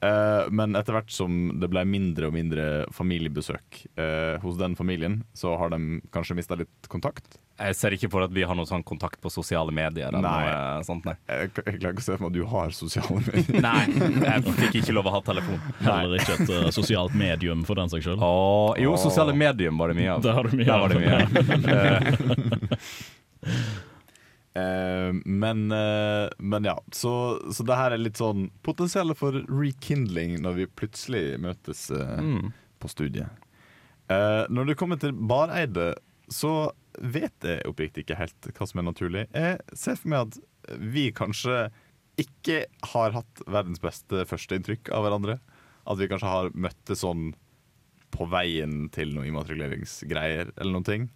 Eh, 0.00 0.46
men 0.50 0.72
etter 0.78 0.96
hvert 0.96 1.10
som 1.12 1.58
det 1.60 1.68
ble 1.68 1.82
mindre 1.84 2.30
og 2.30 2.32
mindre 2.32 2.66
familiebesøk 2.96 3.82
eh, 4.00 4.38
hos 4.40 4.56
den 4.56 4.72
familien, 4.78 5.18
så 5.36 5.52
har 5.60 5.68
de 5.74 6.00
kanskje 6.14 6.36
mista 6.38 6.56
litt 6.56 6.88
kontakt. 6.88 7.36
Jeg 7.60 7.76
ser 7.76 7.92
ikke 7.92 8.08
for 8.08 8.24
at 8.24 8.32
vi 8.32 8.40
har 8.48 8.56
noe 8.56 8.64
sånn 8.64 8.80
kontakt 8.88 9.20
på 9.20 9.28
sosiale 9.28 9.68
medier. 9.76 10.08
Nei. 10.16 10.22
noe 10.24 10.80
sånt, 10.86 11.04
nei. 11.04 11.12
Jeg, 11.28 11.50
jeg 11.58 11.76
klarer 11.82 11.92
ikke 11.92 12.00
å 12.00 12.06
se 12.06 12.14
for 12.16 12.24
meg 12.24 12.30
at 12.30 12.38
du 12.38 12.46
har 12.54 12.72
sosiale 12.72 13.20
medier. 13.28 13.60
nei, 13.60 13.84
jeg 14.24 14.56
fikk 14.62 14.78
ikke 14.80 14.96
lov 14.96 15.10
å 15.10 15.14
ha 15.18 15.20
telefon. 15.28 15.60
Heller 15.84 16.16
ikke 16.22 16.38
et 16.38 16.54
uh, 16.54 16.70
sosialt 16.72 17.12
medium, 17.20 17.66
for 17.68 17.76
den 17.76 17.92
saks 17.92 18.08
skyld. 18.08 18.24
Oh, 18.24 18.72
jo, 18.80 18.96
sosiale 19.00 19.36
medium 19.36 19.76
var 19.80 19.92
det 19.92 20.00
mye 20.00 20.16
av. 20.16 20.22
Det 20.24 20.32
har 20.38 20.48
du 20.48 20.56
mye 20.56 20.64
Der 20.64 20.80
var 20.80 20.88
av. 20.88 20.96
det 20.96 21.00
mye. 21.04 22.80
Eh, 23.44 23.88
Eh, 24.54 25.10
men, 25.24 25.70
eh, 25.72 26.26
men 26.38 26.66
ja, 26.66 26.76
så, 26.92 27.12
så 27.54 27.66
det 27.66 27.78
her 27.78 27.94
er 27.94 28.02
litt 28.02 28.18
sånn 28.18 28.48
potensialet 28.66 29.18
for 29.18 29.36
rekindling 29.46 30.40
når 30.42 30.58
vi 30.58 30.70
plutselig 30.80 31.24
møtes 31.42 31.86
eh, 31.94 32.16
mm. 32.18 32.50
på 32.82 32.90
studiet. 32.90 33.46
Eh, 34.10 34.44
når 34.50 34.72
det 34.72 34.78
kommer 34.80 34.98
til 35.00 35.14
Bareide, 35.14 35.92
så 36.30 36.72
vet 36.98 37.46
jeg 37.46 37.66
oppriktig 37.70 38.04
ikke 38.04 38.18
helt 38.18 38.50
hva 38.56 38.66
som 38.66 38.82
er 38.82 38.88
naturlig. 38.88 39.28
Jeg 39.34 39.78
ser 39.78 39.98
for 40.00 40.12
meg 40.12 40.26
at 40.26 40.80
vi 40.80 41.10
kanskje 41.14 41.68
ikke 42.20 42.64
har 42.92 43.14
hatt 43.14 43.42
verdens 43.46 43.80
beste 43.82 44.26
førsteinntrykk 44.28 44.90
av 44.94 45.06
hverandre. 45.06 45.38
At 45.88 46.00
vi 46.00 46.08
kanskje 46.10 46.30
har 46.30 46.50
møttes 46.54 47.04
sånn 47.04 47.30
på 48.10 48.26
veien 48.30 48.88
til 48.92 49.14
noen 49.14 49.30
immatrikuleringsgreier 49.30 50.50
eller 50.56 50.74
noen 50.74 50.88
ting. 50.88 51.06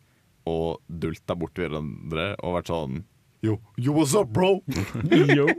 Og 0.51 0.81
dulta 0.87 1.37
borti 1.39 1.65
hverandre 1.65 2.31
og 2.39 2.59
vært 2.59 2.71
sånn 2.71 3.03
Yo, 3.45 3.59
yo, 3.77 3.93
what's 3.93 4.15
up, 4.15 4.29
bro? 4.33 4.63
yo. 5.11 5.49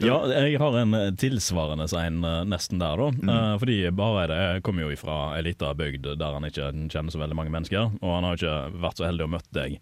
Ja, 0.00 0.14
jeg 0.32 0.56
har 0.56 0.76
en 0.80 0.94
eh, 0.96 1.10
tilsvarende 1.20 1.84
en 2.00 2.22
eh, 2.24 2.38
nesten 2.48 2.78
der, 2.80 2.96
da. 2.96 3.08
Mm. 3.20 3.58
fordi 3.60 3.74
Bareide 3.92 4.62
kommer 4.64 4.86
jo 4.86 4.94
fra 4.96 5.16
ei 5.36 5.42
lita 5.44 5.74
bygd 5.76 6.06
der 6.16 6.36
han 6.38 6.46
ikke 6.48 6.70
kjenner 6.88 7.12
så 7.12 7.20
veldig 7.20 7.36
mange 7.36 7.52
mennesker. 7.52 7.90
Og 8.00 8.14
han 8.14 8.24
har 8.24 8.32
jo 8.32 8.38
ikke 8.40 8.80
vært 8.80 8.96
så 9.02 9.04
heldig 9.10 9.26
å 9.26 9.32
møte 9.34 9.52
deg, 9.58 9.74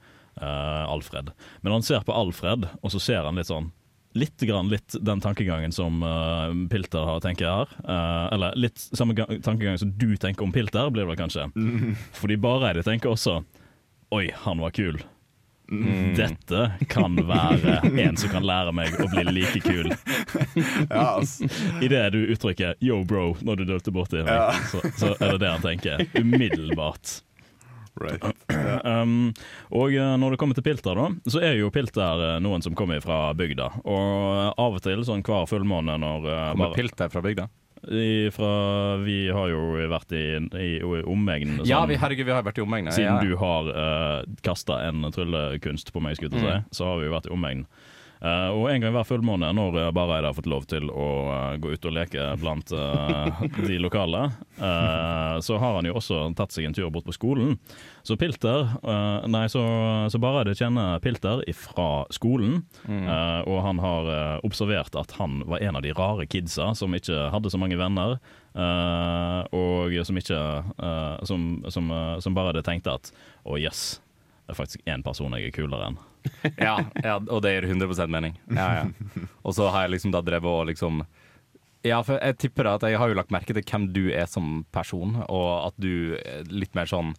eh, 0.42 0.82
Alfred. 0.90 1.30
Men 1.62 1.76
han 1.76 1.86
ser 1.86 2.02
på 2.02 2.16
Alfred, 2.18 2.66
og 2.82 2.90
så 2.90 2.98
ser 3.04 3.22
han 3.28 3.38
litt 3.38 3.50
sånn 3.52 3.70
Litt, 4.18 4.40
grann, 4.42 4.70
litt 4.72 4.96
den 5.04 5.20
tankegangen 5.22 5.70
som 5.76 6.00
eh, 6.02 6.50
Pilter 6.72 7.04
har, 7.06 7.20
tenker 7.22 7.44
jeg 7.46 7.54
her. 7.60 7.76
Eh, 7.86 8.24
eller 8.34 8.56
litt 8.58 8.80
samme 8.88 9.14
ga- 9.14 9.28
tankegang 9.44 9.78
som 9.78 9.92
du 10.00 10.16
tenker 10.18 10.42
om 10.48 10.50
Pilter, 10.50 10.88
blir 10.90 11.04
det 11.06 11.12
vel 11.12 11.20
kanskje. 11.20 11.46
Fordi 12.18 12.40
Bareide 12.42 12.82
tenker 12.82 13.12
også 13.14 13.36
Oi, 14.16 14.24
han 14.48 14.58
var 14.64 14.74
kul. 14.74 14.98
Dette 15.68 16.60
kan 16.88 17.16
være 17.28 17.78
en 18.00 18.16
som 18.16 18.30
kan 18.32 18.46
lære 18.48 18.72
meg 18.72 18.94
å 19.04 19.08
bli 19.12 19.24
like 19.36 19.60
kul. 19.60 19.90
Ja, 20.88 21.18
ass. 21.20 21.38
Idet 21.84 22.12
du 22.14 22.20
uttrykker 22.32 22.74
'yo, 22.80 23.02
bro' 23.04 23.36
når 23.44 23.56
du 23.60 23.64
dølter 23.68 23.92
borti 23.92 24.22
meg, 24.24 24.32
Ja. 24.32 24.52
så, 24.72 24.80
så 24.96 25.12
er 25.20 25.36
det 25.36 25.40
det 25.44 25.50
han 25.52 25.60
tenker. 25.64 26.06
Umiddelbart. 26.18 27.20
Right. 28.00 28.22
Um, 28.88 29.32
og 29.74 29.92
eh, 29.92 30.12
når 30.22 30.30
det 30.34 30.38
kommer 30.40 30.54
til 30.54 30.62
Pilter, 30.64 30.94
da, 30.94 31.08
så 31.28 31.40
er 31.42 31.56
jo 31.58 31.68
Pilter 31.74 32.20
eh, 32.22 32.40
noen 32.40 32.62
som 32.62 32.74
kommer 32.78 33.00
fra 33.02 33.32
bygda. 33.36 33.66
Og 33.84 34.54
av 34.56 34.76
og 34.78 34.82
til, 34.84 35.02
sånn 35.04 35.22
hver 35.26 35.48
fullmåne 35.50 35.96
når 36.00 36.28
eh, 36.30 36.44
Kommer 36.52 36.68
bare- 36.70 36.78
Pilter 36.78 37.10
fra 37.12 37.22
bygda? 37.26 37.48
Fra, 38.34 38.52
Vi 39.04 39.18
har 39.34 39.50
jo 39.52 39.60
vært 39.90 40.14
i, 40.16 40.24
i, 40.58 40.70
i 40.78 41.02
omegn 41.04 41.60
Ja, 41.62 41.80
sånn- 41.80 41.92
vi, 41.92 41.98
herregud, 42.00 42.26
vi 42.28 42.34
har 42.34 42.46
vært 42.46 42.58
i 42.58 42.64
omegnen. 42.64 42.92
Siden 42.94 43.18
ja. 43.18 43.22
du 43.22 43.36
har 43.40 43.70
uh, 43.70 44.38
kasta 44.46 44.80
en 44.88 45.06
tryllekunst 45.14 45.92
på 45.94 46.02
meg, 46.04 46.18
skulle 46.18 46.36
jeg 46.38 46.64
si, 46.66 46.78
så 46.80 46.90
har 46.92 47.00
vi 47.00 47.08
jo 47.08 47.14
vært 47.14 47.30
i 47.30 47.34
omegn. 47.34 47.66
Eh, 48.18 48.48
og 48.50 48.66
en 48.70 48.82
gang 48.82 48.94
hver 48.94 49.06
fullmåned, 49.06 49.54
når 49.54 49.76
uh, 49.78 49.90
Bareide 49.94 50.26
har 50.26 50.34
fått 50.34 50.48
lov 50.50 50.64
til 50.70 50.88
å 50.90 51.08
uh, 51.30 51.58
gå 51.62 51.70
ut 51.70 51.86
og 51.86 51.94
leke 51.94 52.24
blant 52.42 52.72
uh, 52.74 53.44
de 53.62 53.78
lokale, 53.78 54.24
så 54.58 55.58
har 55.62 55.76
han 55.76 55.86
jo 55.86 55.94
også 55.98 56.16
tatt 56.36 56.52
seg 56.54 56.66
en 56.66 56.74
tur 56.74 56.88
bort 56.90 57.06
på 57.06 57.14
skolen. 57.14 57.54
Så 58.02 58.16
Pilter 58.18 58.72
Nei, 59.30 59.44
så, 59.52 59.62
så 60.10 60.18
Bareide 60.20 60.56
kjenner 60.58 60.98
Pilter 61.04 61.44
fra 61.54 62.02
skolen, 62.14 62.62
eh, 62.88 63.40
og 63.46 63.60
han 63.62 63.78
har 63.82 64.10
observert 64.46 64.96
at 64.98 65.14
han 65.20 65.42
var 65.46 65.62
en 65.62 65.78
av 65.78 65.84
de 65.84 65.94
rare 65.96 66.26
kidsa 66.26 66.72
som 66.78 66.96
ikke 66.96 67.28
hadde 67.34 67.52
så 67.52 67.60
mange 67.60 67.78
venner. 67.78 68.18
og 69.54 69.94
som 70.08 70.18
ikke 70.18 70.42
som, 71.28 71.48
som, 71.70 71.94
som 72.24 72.38
Bareide 72.38 72.64
tenkte 72.66 72.96
at 72.98 73.12
å 73.46 73.60
yes, 73.60 74.00
det 74.48 74.56
er 74.56 74.62
faktisk 74.62 74.90
én 74.90 75.04
person 75.06 75.34
jeg 75.36 75.50
er 75.50 75.54
kulere 75.54 75.92
enn. 75.92 76.00
ja, 76.68 76.74
ja, 77.04 77.16
og 77.18 77.42
det 77.44 77.54
gir 77.54 77.68
100 77.70 78.06
mening. 78.12 78.36
Ja, 78.52 78.68
ja. 78.82 79.24
Og 79.42 79.56
så 79.56 79.70
har 79.72 79.86
jeg 79.86 79.96
liksom 79.96 80.14
da 80.14 80.22
drevet 80.24 80.50
og 80.50 80.68
liksom 80.70 81.02
Ja, 81.86 82.00
for 82.02 82.18
jeg 82.18 82.38
tipper 82.42 82.66
at 82.72 82.82
jeg 82.82 82.98
har 82.98 83.08
jo 83.10 83.16
lagt 83.16 83.32
merke 83.34 83.54
til 83.54 83.62
hvem 83.62 83.88
du 83.94 84.08
er 84.10 84.26
som 84.26 84.64
person, 84.74 85.20
og 85.28 85.50
at 85.68 85.76
du 85.80 86.18
er 86.18 86.48
litt 86.50 86.74
mer 86.74 86.90
sånn 86.90 87.14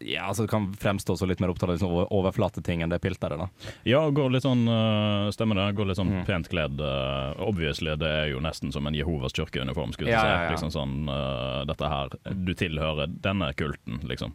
ja, 0.00 0.26
altså 0.28 0.42
det 0.44 0.50
kan 0.50 0.66
fremstå 0.76 1.16
så 1.16 1.26
litt 1.26 1.40
mer 1.40 1.48
opptatt 1.52 1.70
av 1.70 1.76
liksom 1.76 2.06
overflateting 2.12 2.82
enn 2.84 2.90
det 2.92 2.98
pilteret. 3.00 3.38
da 3.38 3.48
Ja, 3.88 4.02
går 4.10 4.30
litt 4.34 4.44
sånn 4.44 4.66
uh, 4.68 5.30
Stemmer 5.32 5.56
det. 5.56 5.76
Går 5.78 5.86
litt 5.90 5.96
sånn 6.00 6.12
Mm. 6.16 6.24
pent 6.26 6.48
kledd. 6.52 6.80
Uh, 6.80 7.32
obviously, 7.42 7.96
det 7.96 8.06
er 8.08 8.28
jo 8.30 8.40
nesten 8.40 8.72
som 8.72 8.86
en 8.86 8.94
Jehovas 8.94 9.32
kirkeuniform, 9.32 9.92
skulle 9.96 10.10
Ja, 10.12 10.20
si. 10.20 10.26
ja, 10.26 10.42
ja. 10.44 10.50
Liksom 10.54 10.70
sånn 10.70 11.08
uh, 11.08 11.64
Dette 11.66 11.88
her 11.88 12.08
Du 12.44 12.52
tilhører 12.54 13.06
denne 13.08 13.52
kulten, 13.54 14.00
liksom. 14.06 14.34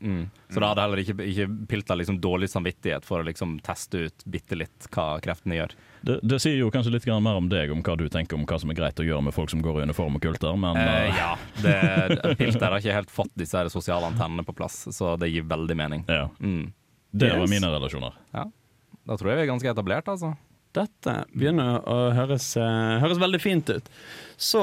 Så 0.49 0.59
da 0.59 0.73
hadde 0.73 0.81
heller 0.81 0.97
ikke, 1.05 1.15
ikke 1.23 1.47
pilta 1.67 1.95
liksom 1.95 2.19
dårlig 2.19 2.49
samvittighet 2.49 3.05
for 3.05 3.21
å 3.21 3.25
liksom 3.29 3.59
teste 3.63 4.07
ut 4.07 4.25
bitte 4.25 4.57
litt 4.57 4.87
hva 4.91 5.19
kreftene 5.23 5.55
gjør. 5.61 5.71
Det, 6.01 6.19
det 6.25 6.39
sier 6.41 6.57
jo 6.57 6.71
kanskje 6.73 6.93
litt 6.95 7.05
mer 7.21 7.37
om 7.37 7.47
deg, 7.49 7.71
om 7.71 7.83
hva 7.85 7.95
du 7.99 8.07
tenker 8.09 8.37
om 8.37 8.45
hva 8.49 8.57
som 8.59 8.71
er 8.73 8.77
greit 8.79 8.99
å 8.99 9.05
gjøre 9.05 9.21
med 9.27 9.35
folk 9.35 9.51
som 9.53 9.61
går 9.61 9.81
i 9.81 9.87
uniform 9.89 10.17
og 10.17 10.23
kulter, 10.23 10.55
men 10.57 10.77
Eh, 10.81 11.09
eh, 11.09 11.17
ja, 11.17 11.31
det, 11.61 12.35
Pilter 12.39 12.71
har 12.71 12.79
ikke 12.79 12.95
helt 12.95 13.11
fått 13.13 13.33
disse 13.37 13.57
her 13.57 13.69
sosiale 13.69 14.07
antennene 14.09 14.43
på 14.47 14.55
plass, 14.57 14.87
så 14.95 15.15
det 15.19 15.29
gir 15.29 15.45
veldig 15.49 15.77
mening. 15.77 16.05
ja. 16.07 16.29
Mm. 16.39 16.71
Det 17.11 17.27
var 17.35 17.49
mine 17.51 17.67
relasjoner. 17.67 18.13
Da 18.31 19.17
tror 19.17 19.31
jeg 19.31 19.41
vi 19.41 19.43
er 19.43 19.49
ganske 19.49 19.67
etablert, 19.67 20.07
altså. 20.07 20.29
Dette 20.71 21.25
begynner 21.35 21.81
å 21.83 21.97
høres, 22.15 22.53
eh, 22.55 23.01
høres 23.03 23.19
veldig 23.19 23.41
fint 23.43 23.69
ut. 23.69 23.89
Så 24.39 24.61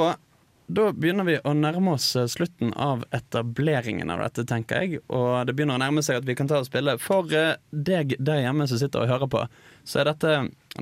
da 0.68 0.86
begynner 0.92 1.24
vi 1.24 1.36
å 1.44 1.52
nærme 1.56 1.94
oss 1.96 2.14
eh, 2.16 2.28
slutten 2.28 2.72
av 2.76 3.04
etableringen 3.12 4.10
av 4.12 4.22
dette, 4.24 4.46
tenker 4.48 4.80
jeg. 4.84 5.02
Og 5.08 5.44
det 5.48 5.54
begynner 5.56 5.76
å 5.76 5.82
nærme 5.82 6.04
seg 6.04 6.20
at 6.20 6.28
vi 6.28 6.36
kan 6.38 6.48
ta 6.48 6.62
og 6.62 6.68
spille. 6.68 6.96
For 7.02 7.28
deg 7.28 8.16
der 8.16 8.42
hjemme 8.44 8.68
som 8.68 8.80
sitter 8.80 9.04
og 9.04 9.12
hører 9.12 9.32
på, 9.32 9.44
så 9.88 10.00
er 10.00 10.10
dette, 10.12 10.34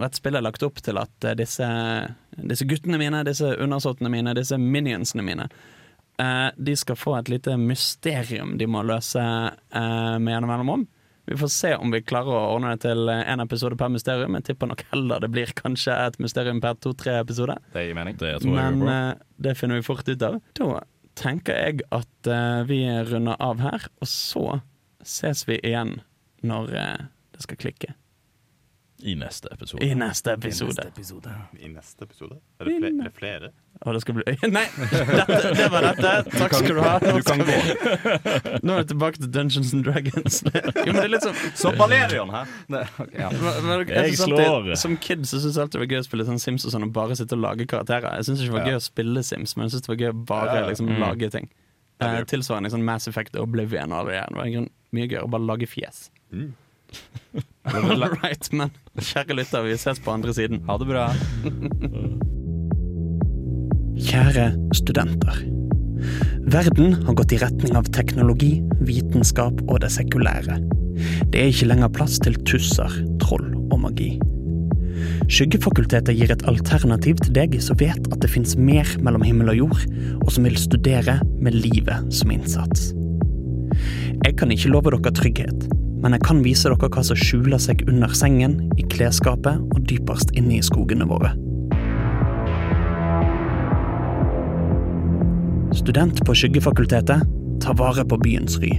dette 0.04 0.20
spillet 0.20 0.44
lagt 0.44 0.64
opp 0.66 0.80
til 0.84 0.98
at 1.00 1.24
eh, 1.24 1.36
disse, 1.38 1.68
disse 2.36 2.66
guttene 2.68 2.98
mine, 3.00 3.22
disse 3.26 3.54
undersåttene 3.62 4.10
mine, 4.12 4.34
disse 4.36 4.58
minionsene 4.60 5.24
mine, 5.24 5.48
eh, 6.22 6.48
de 6.56 6.76
skal 6.76 6.98
få 7.00 7.16
et 7.20 7.30
lite 7.32 7.56
mysterium 7.60 8.56
de 8.60 8.68
må 8.70 8.84
løse 8.86 9.22
eh, 9.22 10.16
med 10.18 10.34
gjennom 10.34 10.52
mellomrom. 10.52 10.86
Vi 11.26 11.34
får 11.40 11.50
se 11.50 11.72
om 11.74 11.90
vi 11.90 12.04
klarer 12.06 12.36
å 12.38 12.52
ordne 12.54 12.76
det 12.76 12.84
til 12.84 13.08
én 13.10 13.42
episode 13.42 13.74
per 13.80 13.90
mysterium. 13.90 14.36
Jeg 14.38 14.46
tipper 14.46 14.70
nok 14.70 14.84
heller 14.92 15.24
det 15.24 15.32
blir 15.34 15.50
kanskje 15.58 15.96
et 16.04 16.20
mysterium 16.22 16.60
per 16.62 16.76
to-tre 16.78 17.16
episoder. 17.18 17.58
Det 17.74 17.82
gir 17.88 17.98
mening. 17.98 18.14
Det 18.20 18.36
tror 18.44 18.60
jeg 18.60 18.76
Men 18.78 18.92
eh, 18.92 19.24
det 19.42 19.56
finner 19.58 19.80
vi 19.80 19.88
fort 19.88 20.06
ut 20.06 20.22
av. 20.22 20.38
Da 20.60 20.84
tenker 21.18 21.58
jeg 21.58 21.86
at 21.96 22.28
vi 22.68 22.82
runder 23.08 23.40
av 23.40 23.62
her, 23.64 23.86
og 24.04 24.10
så 24.10 24.58
ses 25.00 25.46
vi 25.48 25.56
igjen 25.64 25.96
når 26.44 26.74
det 26.76 27.46
skal 27.46 27.58
klikke. 27.64 27.94
I 29.04 29.12
neste 29.14 29.48
episode. 29.52 29.84
I 29.84 29.94
neste 29.94 30.32
episode. 30.32 30.80
I 31.60 31.68
neste 31.68 32.02
episode? 32.06 32.38
Er 32.60 32.64
det 32.64 32.76
flere? 32.80 32.92
Er 32.96 33.04
det 33.04 33.12
flere? 33.14 33.50
Og 33.84 33.92
det 33.92 34.00
skal 34.00 34.14
bli 34.16 34.24
Nei! 34.56 34.62
Dette, 34.80 35.50
det 35.58 35.66
var 35.70 35.84
dette. 35.84 36.12
Takk 36.32 36.54
skal 36.56 36.78
du 36.78 36.80
ha. 36.80 36.94
Nå, 37.04 37.10
kan 37.26 37.42
skal 37.42 37.44
vi- 37.50 38.62
Nå 38.64 38.72
er 38.72 38.80
vi 38.80 38.86
tilbake 38.94 39.20
til 39.20 39.28
Dungeons 39.34 39.74
and 39.76 39.84
Dragons. 39.84 40.38
Jo, 40.86 40.94
men 40.94 40.96
det 40.96 41.04
er 41.04 41.12
litt 41.12 41.26
sånn 41.28 41.36
Så 41.60 41.74
Valerion 41.76 42.32
her. 42.32 42.48
Det, 42.72 42.80
okay, 43.04 43.20
ja. 43.20 43.28
Men- 43.36 43.68
men 43.68 43.84
Jeg 43.92 44.16
slår. 44.22 44.72
Som 44.80 44.96
kid 44.96 45.28
så 45.28 45.42
syns 45.44 45.58
jeg 45.60 45.66
alltid 45.66 45.76
det 45.76 45.84
var 45.84 45.92
gøy 45.92 46.00
å 46.00 46.08
spille 46.08 46.28
sånn 46.30 46.40
Sims 46.46 46.64
og 46.64 46.72
sånn 46.72 46.88
og 46.88 46.94
bare 46.96 47.18
sitte 47.20 47.36
og 47.36 47.44
lage 47.44 47.68
karakterer. 47.68 48.16
Jeg 48.16 48.30
syns 48.30 48.40
ikke 48.46 48.54
det 48.54 48.58
var 48.62 48.70
gøy 48.72 48.80
å 48.80 48.84
spille 48.88 49.26
Sims, 49.28 49.56
men 49.60 49.68
jeg 49.68 49.76
syns 49.76 49.84
det 49.86 49.92
var 49.92 50.00
gøy 50.06 50.12
å 50.14 50.18
bare 50.32 50.58
liksom 50.70 50.88
Mm. 50.94 51.00
lage 51.04 51.30
ting. 51.36 51.50
Eh, 52.00 52.22
tilsvarende 52.28 52.72
sånn 52.72 52.84
Mass 52.84 53.08
Effect 53.12 53.36
og 53.36 53.44
Oblivion 53.50 53.92
og 53.92 54.06
alle 54.06 54.16
det. 54.16 54.24
Var 54.40 54.70
mye 54.96 55.06
gøyere 55.12 55.24
å 55.28 55.30
bare 55.36 55.44
lage 55.52 55.68
fjes. 55.68 56.06
Mm. 56.32 56.54
All 57.66 58.08
right, 58.22 58.52
men 58.52 58.70
kjære 59.02 59.36
lytter, 59.36 59.64
vi 59.66 59.76
ses 59.80 60.00
på 60.02 60.12
andre 60.14 60.34
siden. 60.36 60.62
Ha 60.68 60.78
det 60.80 60.88
bra. 60.88 61.08
Kjære 63.96 64.46
studenter. 64.76 65.42
Verden 66.52 66.94
har 67.06 67.16
gått 67.18 67.34
i 67.34 67.40
retning 67.42 67.76
av 67.78 67.88
teknologi, 67.96 68.60
vitenskap 68.86 69.62
og 69.66 69.80
det 69.82 69.90
sekulære. 69.96 70.60
Det 71.32 71.40
er 71.42 71.50
ikke 71.50 71.68
lenger 71.72 71.92
plass 71.92 72.20
til 72.22 72.36
tusser, 72.48 72.92
troll 73.22 73.50
og 73.72 73.80
magi. 73.82 74.14
Skyggefakultetet 75.26 76.14
gir 76.16 76.30
et 76.32 76.44
alternativ 76.48 77.18
til 77.24 77.34
deg 77.36 77.56
som 77.64 77.78
vet 77.80 78.06
at 78.12 78.20
det 78.22 78.30
fins 78.32 78.54
mer 78.56 78.88
mellom 79.04 79.24
himmel 79.26 79.52
og 79.52 79.58
jord, 79.64 79.82
og 80.22 80.30
som 80.32 80.46
vil 80.46 80.56
studere 80.60 81.18
med 81.42 81.56
livet 81.56 82.14
som 82.14 82.32
innsats. 82.32 82.92
Jeg 84.24 84.36
kan 84.38 84.52
ikke 84.54 84.70
love 84.72 84.92
dere 84.94 85.12
trygghet, 85.12 85.66
men 86.06 86.14
jeg 86.14 86.22
kan 86.22 86.38
vise 86.44 86.70
dere 86.70 86.86
hva 86.86 87.02
som 87.02 87.18
skjuler 87.18 87.58
seg 87.58 87.80
under 87.90 88.12
sengen, 88.14 88.60
i 88.78 88.84
klesskapet 88.86 89.58
og 89.58 89.88
dypest 89.90 90.30
inne 90.38 90.60
i 90.60 90.62
skogene 90.62 91.02
våre. 91.10 91.32
Student 95.74 96.22
på 96.22 96.36
Skyggefakultetet 96.38 97.26
tar 97.64 97.78
vare 97.82 98.06
på 98.06 98.20
byens 98.22 98.54
ry. 98.62 98.70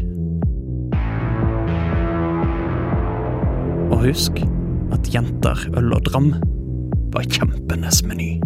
Og 3.91 4.07
husk 4.07 4.39
at 4.95 5.11
jenter, 5.11 5.67
øl 5.75 5.97
og 5.99 6.07
dram 6.07 6.31
var 7.11 7.27
kjempenes 7.27 8.05
meny. 8.07 8.37